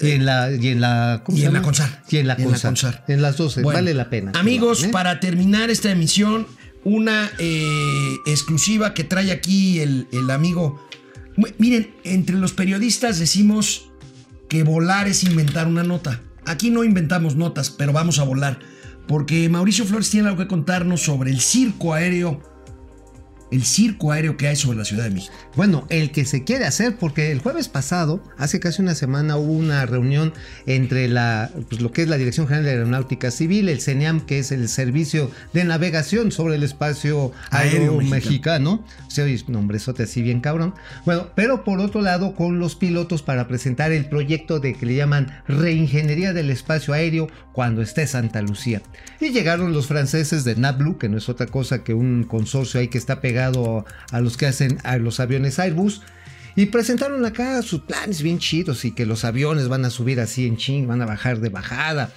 Y 0.00 0.12
en 0.12 0.24
la, 0.24 0.50
y 0.52 0.68
en 0.68 0.80
la, 0.80 1.22
¿cómo 1.22 1.36
y 1.36 1.40
se 1.42 1.46
en 1.48 1.52
la 1.52 1.58
llama? 1.58 1.64
CONSAR. 1.66 2.02
Y 2.08 2.16
en 2.16 2.28
la 2.28 2.36
Y 2.38 2.42
en 2.44 2.50
la 2.52 2.58
CONSAR. 2.58 2.94
CONSAR. 2.94 3.04
En 3.08 3.20
las 3.20 3.36
12. 3.36 3.62
Bueno, 3.62 3.76
vale 3.78 3.92
la 3.92 4.08
pena. 4.08 4.32
Amigos, 4.36 4.84
¿eh? 4.84 4.88
para 4.88 5.20
terminar 5.20 5.68
esta 5.68 5.90
emisión, 5.90 6.46
una 6.84 7.30
eh, 7.38 8.14
exclusiva 8.26 8.94
que 8.94 9.04
trae 9.04 9.32
aquí 9.32 9.80
el, 9.80 10.06
el 10.12 10.30
amigo. 10.30 10.80
Miren, 11.58 11.94
entre 12.02 12.36
los 12.36 12.52
periodistas 12.52 13.18
decimos 13.18 13.90
que 14.48 14.64
volar 14.64 15.06
es 15.06 15.22
inventar 15.22 15.68
una 15.68 15.84
nota. 15.84 16.20
Aquí 16.46 16.70
no 16.70 16.82
inventamos 16.82 17.36
notas, 17.36 17.70
pero 17.70 17.92
vamos 17.92 18.18
a 18.18 18.24
volar. 18.24 18.58
Porque 19.06 19.48
Mauricio 19.48 19.84
Flores 19.84 20.10
tiene 20.10 20.28
algo 20.28 20.42
que 20.42 20.48
contarnos 20.48 21.02
sobre 21.02 21.30
el 21.30 21.40
circo 21.40 21.94
aéreo. 21.94 22.42
El 23.50 23.64
circo 23.64 24.12
aéreo 24.12 24.36
que 24.36 24.48
hay 24.48 24.56
sobre 24.56 24.78
la 24.78 24.84
Ciudad 24.84 25.04
de 25.04 25.10
México. 25.10 25.34
Bueno, 25.56 25.86
el 25.88 26.10
que 26.10 26.24
se 26.24 26.44
quiere 26.44 26.66
hacer, 26.66 26.96
porque 26.96 27.32
el 27.32 27.40
jueves 27.40 27.68
pasado, 27.68 28.22
hace 28.36 28.60
casi 28.60 28.82
una 28.82 28.94
semana, 28.94 29.36
hubo 29.36 29.52
una 29.52 29.86
reunión 29.86 30.34
entre 30.66 31.08
la, 31.08 31.50
pues, 31.68 31.80
lo 31.80 31.90
que 31.90 32.02
es 32.02 32.08
la 32.08 32.18
Dirección 32.18 32.46
General 32.46 32.64
de 32.64 32.70
Aeronáutica 32.72 33.30
Civil, 33.30 33.68
el 33.68 33.80
CENIAM, 33.80 34.20
que 34.20 34.38
es 34.38 34.52
el 34.52 34.68
Servicio 34.68 35.30
de 35.52 35.64
Navegación 35.64 36.30
sobre 36.30 36.56
el 36.56 36.62
Espacio 36.62 37.32
Aéreo, 37.50 37.92
Aéreo 37.92 38.00
Mexicano. 38.02 38.84
Se 39.08 39.22
oye 39.22 39.42
nombrezote 39.48 40.02
así 40.02 40.20
bien 40.20 40.40
cabrón. 40.40 40.74
Bueno, 41.06 41.28
pero 41.34 41.64
por 41.64 41.80
otro 41.80 42.02
lado, 42.02 42.34
con 42.34 42.58
los 42.58 42.74
pilotos 42.74 43.22
para 43.22 43.48
presentar 43.48 43.92
el 43.92 44.08
proyecto 44.08 44.60
de 44.60 44.74
que 44.74 44.86
le 44.86 44.96
llaman 44.96 45.42
Reingeniería 45.48 46.32
del 46.32 46.50
Espacio 46.50 46.92
Aéreo 46.92 47.28
cuando 47.52 47.82
esté 47.82 48.06
Santa 48.06 48.42
Lucía. 48.42 48.82
Y 49.20 49.30
llegaron 49.30 49.72
los 49.72 49.86
franceses 49.86 50.44
de 50.44 50.56
NABLU, 50.56 50.98
que 50.98 51.08
no 51.08 51.16
es 51.16 51.28
otra 51.28 51.46
cosa 51.46 51.82
que 51.82 51.94
un 51.94 52.24
consorcio 52.24 52.80
ahí 52.80 52.88
que 52.88 52.98
está 52.98 53.20
pegado 53.20 53.37
a 53.46 54.20
los 54.20 54.36
que 54.36 54.46
hacen 54.46 54.78
a 54.84 54.98
los 54.98 55.20
aviones 55.20 55.58
Airbus. 55.58 56.02
Y 56.56 56.66
presentaron 56.66 57.24
acá 57.24 57.62
sus 57.62 57.82
planes 57.82 58.20
bien 58.20 58.38
chidos 58.38 58.84
y 58.84 58.90
que 58.90 59.06
los 59.06 59.24
aviones 59.24 59.68
van 59.68 59.84
a 59.84 59.90
subir 59.90 60.18
así 60.20 60.46
en 60.46 60.56
ching, 60.56 60.88
van 60.88 61.00
a 61.00 61.06
bajar 61.06 61.38
de 61.38 61.50
bajada. 61.50 62.12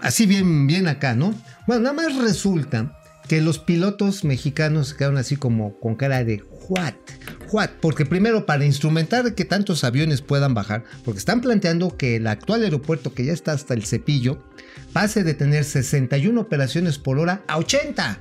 Así 0.00 0.26
bien, 0.26 0.66
bien 0.66 0.86
acá, 0.86 1.14
¿no? 1.14 1.34
Bueno, 1.66 1.82
nada 1.82 1.94
más 1.94 2.14
resulta 2.16 2.92
que 3.28 3.40
los 3.40 3.58
pilotos 3.58 4.24
mexicanos 4.24 4.94
quedaron 4.94 5.16
así 5.16 5.36
como 5.36 5.78
con 5.80 5.96
cara 5.96 6.24
de 6.24 6.42
what, 6.68 6.94
what, 7.50 7.70
porque 7.80 8.06
primero 8.06 8.46
para 8.46 8.64
instrumentar 8.64 9.34
que 9.34 9.44
tantos 9.44 9.82
aviones 9.84 10.22
puedan 10.22 10.54
bajar, 10.54 10.84
porque 11.04 11.18
están 11.18 11.40
planteando 11.40 11.96
que 11.96 12.16
el 12.16 12.26
actual 12.26 12.62
aeropuerto 12.62 13.14
que 13.14 13.24
ya 13.24 13.32
está 13.32 13.52
hasta 13.52 13.74
el 13.74 13.84
cepillo 13.84 14.42
pase 14.92 15.24
de 15.24 15.34
tener 15.34 15.64
61 15.64 16.40
operaciones 16.40 16.98
por 16.98 17.18
hora 17.18 17.42
a 17.48 17.58
80, 17.58 18.18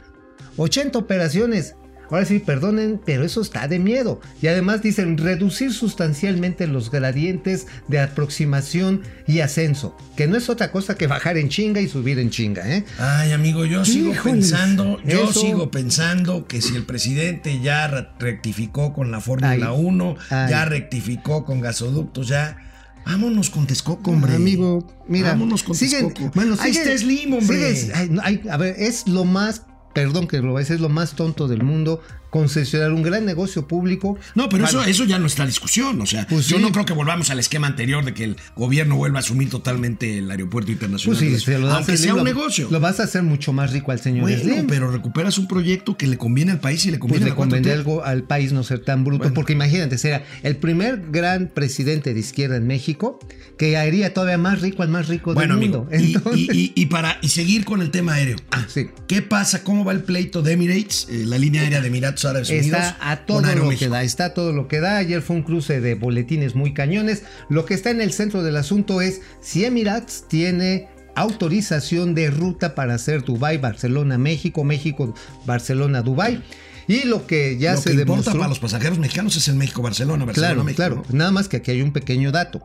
80 0.58 0.98
operaciones. 0.98 1.76
Ahora 2.10 2.26
sí, 2.26 2.40
perdonen, 2.40 3.00
pero 3.06 3.24
eso 3.26 3.42
está 3.42 3.68
de 3.68 3.80
miedo. 3.80 4.22
Y 4.42 4.48
además 4.48 4.82
dicen 4.82 5.18
reducir 5.18 5.74
sustancialmente 5.74 6.68
los 6.68 6.92
gradientes 6.92 7.68
de 7.88 8.00
aproximación 8.00 9.02
y 9.28 9.40
ascenso, 9.40 9.96
que 10.16 10.28
no 10.28 10.38
es 10.38 10.50
otra 10.50 10.72
cosa 10.72 10.96
que 10.96 11.08
bajar 11.08 11.38
en 11.38 11.50
chinga 11.50 11.82
y 11.82 11.88
subir 11.88 12.20
en 12.20 12.30
chinga, 12.30 12.68
¿eh? 12.70 12.86
Ay, 13.00 13.32
amigo, 13.32 13.66
yo 13.66 13.84
sigo 13.86 14.12
Híjoles, 14.12 14.50
pensando, 14.52 15.00
yo 15.04 15.24
eso- 15.30 15.42
sigo 15.42 15.72
pensando 15.72 16.46
que 16.48 16.62
si 16.62 16.76
el 16.76 16.84
presidente 16.84 17.60
ya 17.62 17.88
re- 17.88 18.08
rectificó 18.20 18.94
con 18.94 19.12
la 19.12 19.22
Fórmula 19.22 19.50
Ay, 19.52 19.64
1, 19.78 20.16
ay. 20.30 20.50
ya 20.50 20.66
rectificó 20.66 21.46
con 21.46 21.62
gasoductos, 21.62 22.28
ya. 22.28 22.58
Vámonos 23.06 23.52
con 23.52 23.68
Texcoco, 23.68 24.10
hombre. 24.12 24.34
Amigo, 24.34 24.88
mira. 25.08 25.30
Vámonos 25.30 25.62
con 25.62 25.76
siguen- 25.76 26.08
Texcoco. 26.08 26.32
Bueno, 26.34 26.56
Ahí 26.60 26.72
está 26.72 26.98
Slim, 26.98 27.34
hombre. 27.34 27.92
ay, 27.94 28.12
ay, 28.24 28.42
a 28.50 28.58
ver, 28.58 28.76
es 28.80 29.08
lo 29.08 29.26
más, 29.26 29.62
perdón 29.96 30.28
que 30.28 30.42
lo 30.42 30.58
decir, 30.58 30.76
es 30.76 30.82
lo 30.82 30.90
más 30.90 31.16
tonto 31.16 31.48
del 31.48 31.64
mundo 31.64 32.02
concesionar 32.40 32.92
un 32.92 33.02
gran 33.02 33.26
negocio 33.26 33.66
público. 33.66 34.18
No, 34.36 34.50
pero 34.50 34.66
eso, 34.66 34.80
para- 34.80 34.90
eso 34.92 35.06
ya 35.06 35.18
no 35.20 35.26
está 35.28 35.44
en 35.44 35.50
discusión. 35.50 36.02
O 36.02 36.06
sea, 36.06 36.28
Pues 36.28 36.48
yo 36.48 36.58
sí. 36.58 36.62
no 36.62 36.74
creo 36.74 36.84
que 36.86 36.92
volvamos 36.92 37.30
al 37.30 37.40
esquema 37.40 37.68
anterior 37.68 38.04
de 38.04 38.14
que 38.14 38.26
el 38.26 38.36
gobierno 38.58 38.98
vuelva 38.98 39.20
a 39.20 39.22
asumir 39.22 39.50
totalmente 39.50 40.18
el 40.18 40.30
aeropuerto 40.30 40.70
internacional. 40.72 41.18
Pues 41.18 41.32
sí, 41.40 41.46
se 41.46 41.58
lo 41.58 41.72
aunque 41.72 41.96
sea 41.96 42.12
un 42.14 42.20
lo- 42.20 42.24
negocio. 42.26 42.68
Lo 42.70 42.82
vas 42.82 43.00
a 43.00 43.04
hacer 43.04 43.24
mucho 43.24 43.54
más 43.54 43.72
rico 43.72 43.94
al 43.94 44.02
señor 44.02 44.24
bueno, 44.24 44.42
Slim. 44.44 44.68
pero 44.68 44.92
recuperas 44.92 45.38
un 45.38 45.48
proyecto 45.48 45.96
que 45.98 46.08
le 46.08 46.18
conviene 46.18 46.52
al 46.52 46.60
país 46.60 46.86
y 46.86 46.92
le 46.92 46.98
pues 46.98 47.02
conviene 47.12 47.26
le 47.26 47.30
la 47.32 47.36
4T. 47.36 47.38
convendría 47.38 47.74
algo 47.76 48.04
al 48.04 48.24
país 48.24 48.52
no 48.52 48.64
ser 48.64 48.80
tan 48.80 49.06
bruto, 49.06 49.20
Bueno. 49.20 49.34
porque 49.34 49.54
imagínate, 49.54 49.98
será 49.98 50.24
el 50.44 50.58
primer 50.58 51.04
gran 51.12 51.48
presidente 51.48 52.14
de 52.14 52.20
izquierda 52.20 52.58
en 52.58 52.68
México 52.68 53.18
que 53.58 53.78
haría 53.78 54.14
todavía 54.14 54.38
más 54.38 54.60
rico 54.62 54.84
al 54.84 54.90
más 54.90 55.08
rico 55.08 55.34
Bueno, 55.34 55.56
del 55.56 55.64
amigo, 55.64 55.80
mundo. 55.90 55.98
y, 55.98 56.14
Entonces- 56.16 56.42
y- 56.54 56.62
y- 56.62 56.74
y 56.76 56.86
para 56.88 57.18
y 57.22 57.30
seguir 57.30 57.64
con 57.64 57.82
el 57.82 57.92
tema 57.92 58.14
aéreo. 58.16 58.36
Ah, 58.52 58.66
sí. 58.68 58.88
¿Qué 59.08 59.22
pasa? 59.22 59.64
¿Cómo 59.64 59.86
va 59.86 59.94
el 59.94 60.02
pleito 60.04 60.42
de 60.42 60.52
Emirates, 60.54 61.08
eh, 61.10 61.24
la 61.26 61.38
línea 61.38 61.62
aérea 61.62 61.80
de 61.80 61.88
Emiratos 61.88 62.25
Árabes 62.30 62.50
Unidos? 62.50 62.66
Está 62.68 62.98
a 63.02 63.26
todo 63.26 63.42
lo 63.42 63.70
que 63.70 63.88
da, 63.90 64.04
está 64.04 64.26
a 64.26 64.34
todo 64.34 64.52
lo 64.54 64.68
que 64.68 64.80
da. 64.80 64.98
Ayer 64.98 65.22
fue 65.22 65.36
un 65.38 65.44
cruce 65.44 65.82
de 65.82 65.96
boletines 65.96 66.56
muy 66.56 66.74
cañones. 66.74 67.24
Lo 67.50 67.66
que 67.66 67.74
está 67.74 67.90
en 67.92 68.02
el 68.02 68.12
centro 68.14 68.44
del 68.44 68.58
asunto 68.58 69.02
es 69.02 69.22
si 69.42 69.66
Emirates 69.66 70.26
tiene 70.28 70.88
autorización 71.16 72.16
de 72.16 72.30
ruta 72.30 72.76
para 72.76 72.96
hacer 72.96 73.24
Dubai, 73.24 73.58
Barcelona, 73.58 74.18
México, 74.18 74.64
México, 74.64 75.14
Barcelona, 75.46 76.02
Dubai. 76.02 76.44
Y 76.88 77.04
lo 77.06 77.26
que 77.26 77.58
ya 77.58 77.74
Lo 77.74 77.78
se 77.82 77.86
que 77.92 77.96
importa 78.02 78.12
demostró. 78.12 78.34
para 78.40 78.50
los 78.50 78.60
pasajeros 78.60 79.00
mexicanos 79.00 79.36
es 79.38 79.48
el 79.48 79.56
México-Barcelona, 79.56 80.26
Claro, 80.26 80.64
Barcelona-México. 80.64 80.76
claro. 80.78 81.04
¿no? 81.10 81.18
Nada 81.18 81.32
más 81.32 81.48
que 81.48 81.58
aquí 81.58 81.72
hay 81.72 81.82
un 81.82 81.92
pequeño 81.94 82.32
dato. 82.32 82.62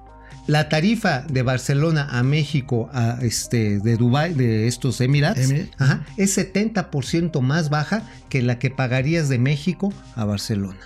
La 0.50 0.68
tarifa 0.68 1.20
de 1.30 1.42
Barcelona 1.42 2.08
a 2.10 2.22
México, 2.24 2.90
a 2.92 3.18
este, 3.22 3.78
de 3.78 3.96
Dubai, 3.96 4.34
de 4.34 4.66
estos 4.66 5.00
Emirates, 5.00 5.48
Emirates. 5.48 5.74
ajá, 5.78 6.04
es 6.16 6.36
70% 6.36 7.40
más 7.40 7.70
baja 7.70 8.02
que 8.28 8.42
la 8.42 8.58
que 8.58 8.70
pagarías 8.70 9.28
de 9.28 9.38
México 9.38 9.92
a 10.16 10.24
Barcelona. 10.24 10.80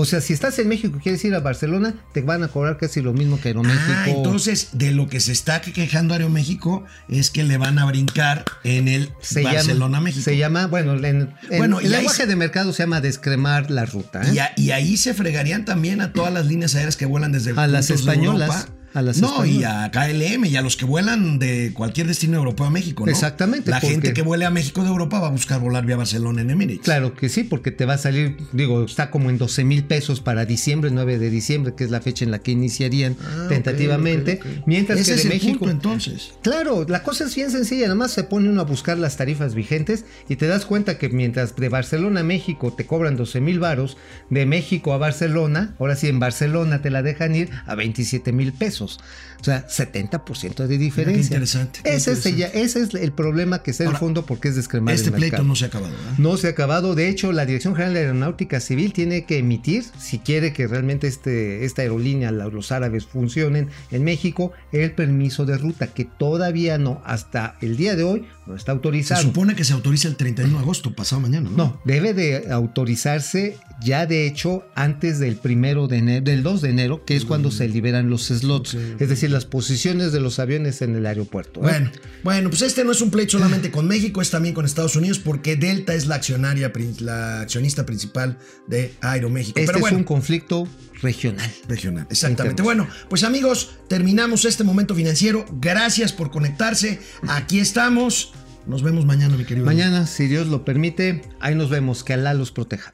O 0.00 0.04
sea, 0.04 0.20
si 0.20 0.32
estás 0.32 0.56
en 0.60 0.68
México 0.68 0.96
y 0.98 1.00
quieres 1.00 1.24
ir 1.24 1.34
a 1.34 1.40
Barcelona, 1.40 1.92
te 2.12 2.20
van 2.20 2.44
a 2.44 2.48
cobrar 2.48 2.76
casi 2.76 3.00
lo 3.00 3.12
mismo 3.12 3.40
que 3.40 3.48
Aeroméxico. 3.48 3.90
Ah, 3.92 4.04
entonces 4.10 4.68
de 4.72 4.92
lo 4.92 5.08
que 5.08 5.18
se 5.18 5.32
está 5.32 5.60
quejando 5.60 6.14
Aeroméxico 6.14 6.84
es 7.08 7.30
que 7.30 7.42
le 7.42 7.56
van 7.56 7.80
a 7.80 7.84
brincar 7.86 8.44
en 8.62 8.86
el 8.86 9.10
se 9.20 9.42
llama, 9.42 9.54
Barcelona-México. 9.54 10.22
se 10.24 10.36
llama, 10.36 10.66
bueno, 10.68 10.94
en, 11.04 11.04
en 11.50 11.58
Bueno, 11.58 11.80
el 11.80 11.90
lenguaje 11.90 12.22
se- 12.22 12.26
de 12.28 12.36
mercado 12.36 12.72
se 12.72 12.84
llama 12.84 13.00
descremar 13.00 13.72
la 13.72 13.86
ruta. 13.86 14.22
¿eh? 14.22 14.34
Y, 14.34 14.38
a- 14.38 14.52
y 14.56 14.70
ahí 14.70 14.96
se 14.96 15.14
fregarían 15.14 15.64
también 15.64 16.00
a 16.00 16.12
todas 16.12 16.32
las 16.32 16.46
líneas 16.46 16.76
aéreas 16.76 16.96
que 16.96 17.06
vuelan 17.06 17.32
desde 17.32 17.54
A 17.58 17.66
las 17.66 17.88
de 17.88 17.94
españolas. 17.94 18.50
Europa 18.50 18.74
A 18.94 19.02
las 19.02 19.18
no, 19.20 19.44
y 19.44 19.64
a 19.64 19.90
KLM 19.90 20.46
y 20.46 20.56
a 20.56 20.62
los 20.62 20.76
que 20.76 20.84
vuelan 20.86 21.38
de 21.38 21.72
cualquier 21.74 22.06
destino 22.06 22.38
europeo 22.38 22.66
a 22.66 22.70
México, 22.70 23.04
¿no? 23.04 23.12
Exactamente, 23.12 23.70
La 23.70 23.80
porque- 23.80 23.92
gente 23.92 24.12
que 24.14 24.22
vuele 24.22 24.46
a 24.46 24.50
México 24.50 24.82
de 24.82 24.88
Europa 24.88 25.20
va 25.20 25.28
a 25.28 25.30
buscar 25.30 25.60
volar 25.60 25.84
vía 25.84 25.96
Barcelona 25.96 26.40
en 26.40 26.50
Emirates. 26.50 26.84
Claro 26.84 27.14
que 27.14 27.28
sí, 27.28 27.44
porque 27.44 27.70
te 27.70 27.84
va 27.84 27.94
a 27.94 27.98
salir, 27.98 28.36
digo, 28.52 28.84
está 28.84 29.10
como 29.10 29.28
en 29.30 29.36
12 29.38 29.62
mil 29.64 29.84
pesos 29.84 30.20
para 30.20 30.46
diciembre, 30.46 30.90
9 30.90 31.18
de 31.18 31.28
diciembre, 31.30 31.74
que 31.76 31.84
es 31.84 31.90
la 31.90 32.00
fecha 32.00 32.24
en 32.24 32.30
la 32.30 32.38
que 32.40 32.50
iniciarían 32.52 33.16
Ah, 33.22 33.46
tentativamente. 33.48 34.40
ok, 34.42 34.46
ok. 34.60 34.62
Mientras 34.66 35.00
Ese 35.00 35.10
que 35.12 35.16
es 35.16 35.22
de 35.24 35.28
el 35.28 35.34
México. 35.34 35.58
punto, 35.60 35.70
entonces. 35.72 36.32
Claro, 36.42 36.86
la 36.88 37.02
cosa 37.02 37.24
es 37.24 37.34
bien 37.34 37.50
sencilla, 37.50 37.82
nada 37.84 37.94
más 37.94 38.10
se 38.12 38.24
pone 38.24 38.48
uno 38.48 38.60
a 38.62 38.64
buscar 38.64 38.96
las 38.98 39.16
tarifas 39.16 39.54
vigentes 39.54 40.06
y 40.28 40.36
te 40.36 40.46
das 40.46 40.64
cuenta 40.64 40.98
que 40.98 41.08
mientras 41.10 41.54
de 41.56 41.68
Barcelona 41.68 42.20
a 42.20 42.24
México 42.24 42.72
te 42.72 42.86
cobran 42.86 43.16
12 43.16 43.40
mil 43.40 43.58
varos, 43.60 43.96
de 44.30 44.46
México 44.46 44.92
a 44.94 44.98
Barcelona, 44.98 45.74
ahora 45.78 45.94
sí 45.94 46.08
en 46.08 46.18
Barcelona 46.20 46.80
te 46.80 46.90
la 46.90 47.02
dejan 47.02 47.34
ir 47.34 47.50
a 47.66 47.74
27 47.74 48.32
mil 48.32 48.52
pesos. 48.52 48.77
O 48.86 49.44
sea, 49.44 49.66
70% 49.68 50.66
de 50.66 50.78
diferencia. 50.78 51.22
interesante, 51.22 51.80
qué 51.82 51.94
Ese, 51.94 52.12
es 52.12 52.26
interesante. 52.26 52.60
ese 52.60 52.80
es 52.82 52.94
el 52.94 53.12
problema 53.12 53.62
que 53.62 53.70
está 53.70 53.84
en 53.84 53.90
el 53.90 53.96
fondo 53.96 54.26
porque 54.26 54.48
es 54.48 54.56
descremar 54.56 54.94
Este 54.94 55.10
el 55.10 55.14
pleito 55.14 55.44
no 55.44 55.54
se 55.54 55.66
ha 55.66 55.68
acabado, 55.68 55.92
¿verdad? 55.92 56.18
No 56.18 56.36
se 56.36 56.46
ha 56.48 56.50
acabado. 56.50 56.94
De 56.94 57.08
hecho, 57.08 57.32
la 57.32 57.46
Dirección 57.46 57.74
General 57.74 57.94
de 57.94 58.00
Aeronáutica 58.00 58.60
Civil 58.60 58.92
tiene 58.92 59.24
que 59.24 59.38
emitir, 59.38 59.84
si 59.98 60.18
quiere 60.18 60.52
que 60.52 60.66
realmente 60.66 61.06
este, 61.06 61.64
esta 61.64 61.82
aerolínea, 61.82 62.30
los 62.32 62.72
árabes, 62.72 63.06
funcionen 63.06 63.68
en 63.90 64.04
México, 64.04 64.52
el 64.72 64.92
permiso 64.92 65.46
de 65.46 65.56
ruta, 65.56 65.88
que 65.88 66.04
todavía 66.04 66.78
no, 66.78 67.00
hasta 67.04 67.56
el 67.60 67.76
día 67.76 67.96
de 67.96 68.04
hoy, 68.04 68.26
no 68.48 68.56
está 68.56 68.72
Se 68.72 68.76
autorizado. 68.76 69.22
supone 69.22 69.54
que 69.54 69.62
se 69.62 69.74
autoriza 69.74 70.08
el 70.08 70.16
31 70.16 70.54
de 70.54 70.58
agosto, 70.58 70.94
pasado 70.94 71.20
mañana, 71.20 71.50
¿no? 71.50 71.56
No, 71.56 71.80
debe 71.84 72.14
de 72.14 72.50
autorizarse 72.50 73.58
ya 73.82 74.06
de 74.06 74.26
hecho 74.26 74.64
antes 74.74 75.18
del 75.18 75.36
primero 75.36 75.86
de 75.86 75.98
enero, 75.98 76.24
del 76.24 76.42
2 76.42 76.62
de 76.62 76.70
enero, 76.70 77.04
que 77.04 77.14
es 77.14 77.24
cuando 77.24 77.50
se 77.50 77.68
liberan 77.68 78.08
los 78.08 78.26
slots, 78.26 78.74
es 78.74 79.08
decir, 79.08 79.30
las 79.30 79.44
posiciones 79.44 80.12
de 80.12 80.20
los 80.20 80.38
aviones 80.38 80.82
en 80.82 80.96
el 80.96 81.06
aeropuerto. 81.06 81.60
¿eh? 81.60 81.64
Bueno, 81.64 81.90
bueno, 82.24 82.48
pues 82.50 82.62
este 82.62 82.84
no 82.84 82.92
es 82.92 83.00
un 83.00 83.10
pleito 83.10 83.32
solamente 83.32 83.70
con 83.70 83.86
México, 83.86 84.22
es 84.22 84.30
también 84.30 84.54
con 84.54 84.64
Estados 84.64 84.96
Unidos, 84.96 85.18
porque 85.18 85.56
Delta 85.56 85.94
es 85.94 86.06
la 86.06 86.16
accionaria, 86.16 86.72
la 87.00 87.42
accionista 87.42 87.84
principal 87.84 88.38
de 88.66 88.94
Aeroméxico. 89.02 89.60
este 89.60 89.72
Pero 89.72 89.86
es 89.86 89.92
un 89.92 90.04
conflicto 90.04 90.66
regional. 91.02 91.52
regional. 91.68 92.06
Exactamente. 92.10 92.62
Bueno, 92.62 92.88
pues 93.08 93.24
amigos, 93.24 93.76
terminamos 93.88 94.44
este 94.44 94.64
momento 94.64 94.94
financiero. 94.94 95.44
Gracias 95.60 96.12
por 96.12 96.30
conectarse. 96.30 97.00
Aquí 97.28 97.60
estamos. 97.60 98.32
Nos 98.68 98.82
vemos 98.82 99.06
mañana, 99.06 99.34
mi 99.34 99.46
querido. 99.46 99.64
Mañana, 99.64 100.06
si 100.06 100.26
Dios 100.26 100.46
lo 100.46 100.62
permite, 100.66 101.22
ahí 101.40 101.54
nos 101.54 101.70
vemos. 101.70 102.04
Que 102.04 102.12
Alá 102.12 102.34
los 102.34 102.52
proteja. 102.52 102.92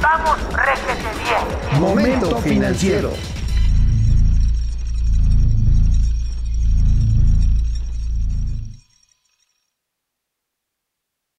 Vamos, 0.00 0.38
réjete 0.54 1.08
bien. 1.24 1.80
Momento 1.80 2.36
financiero. 2.38 3.12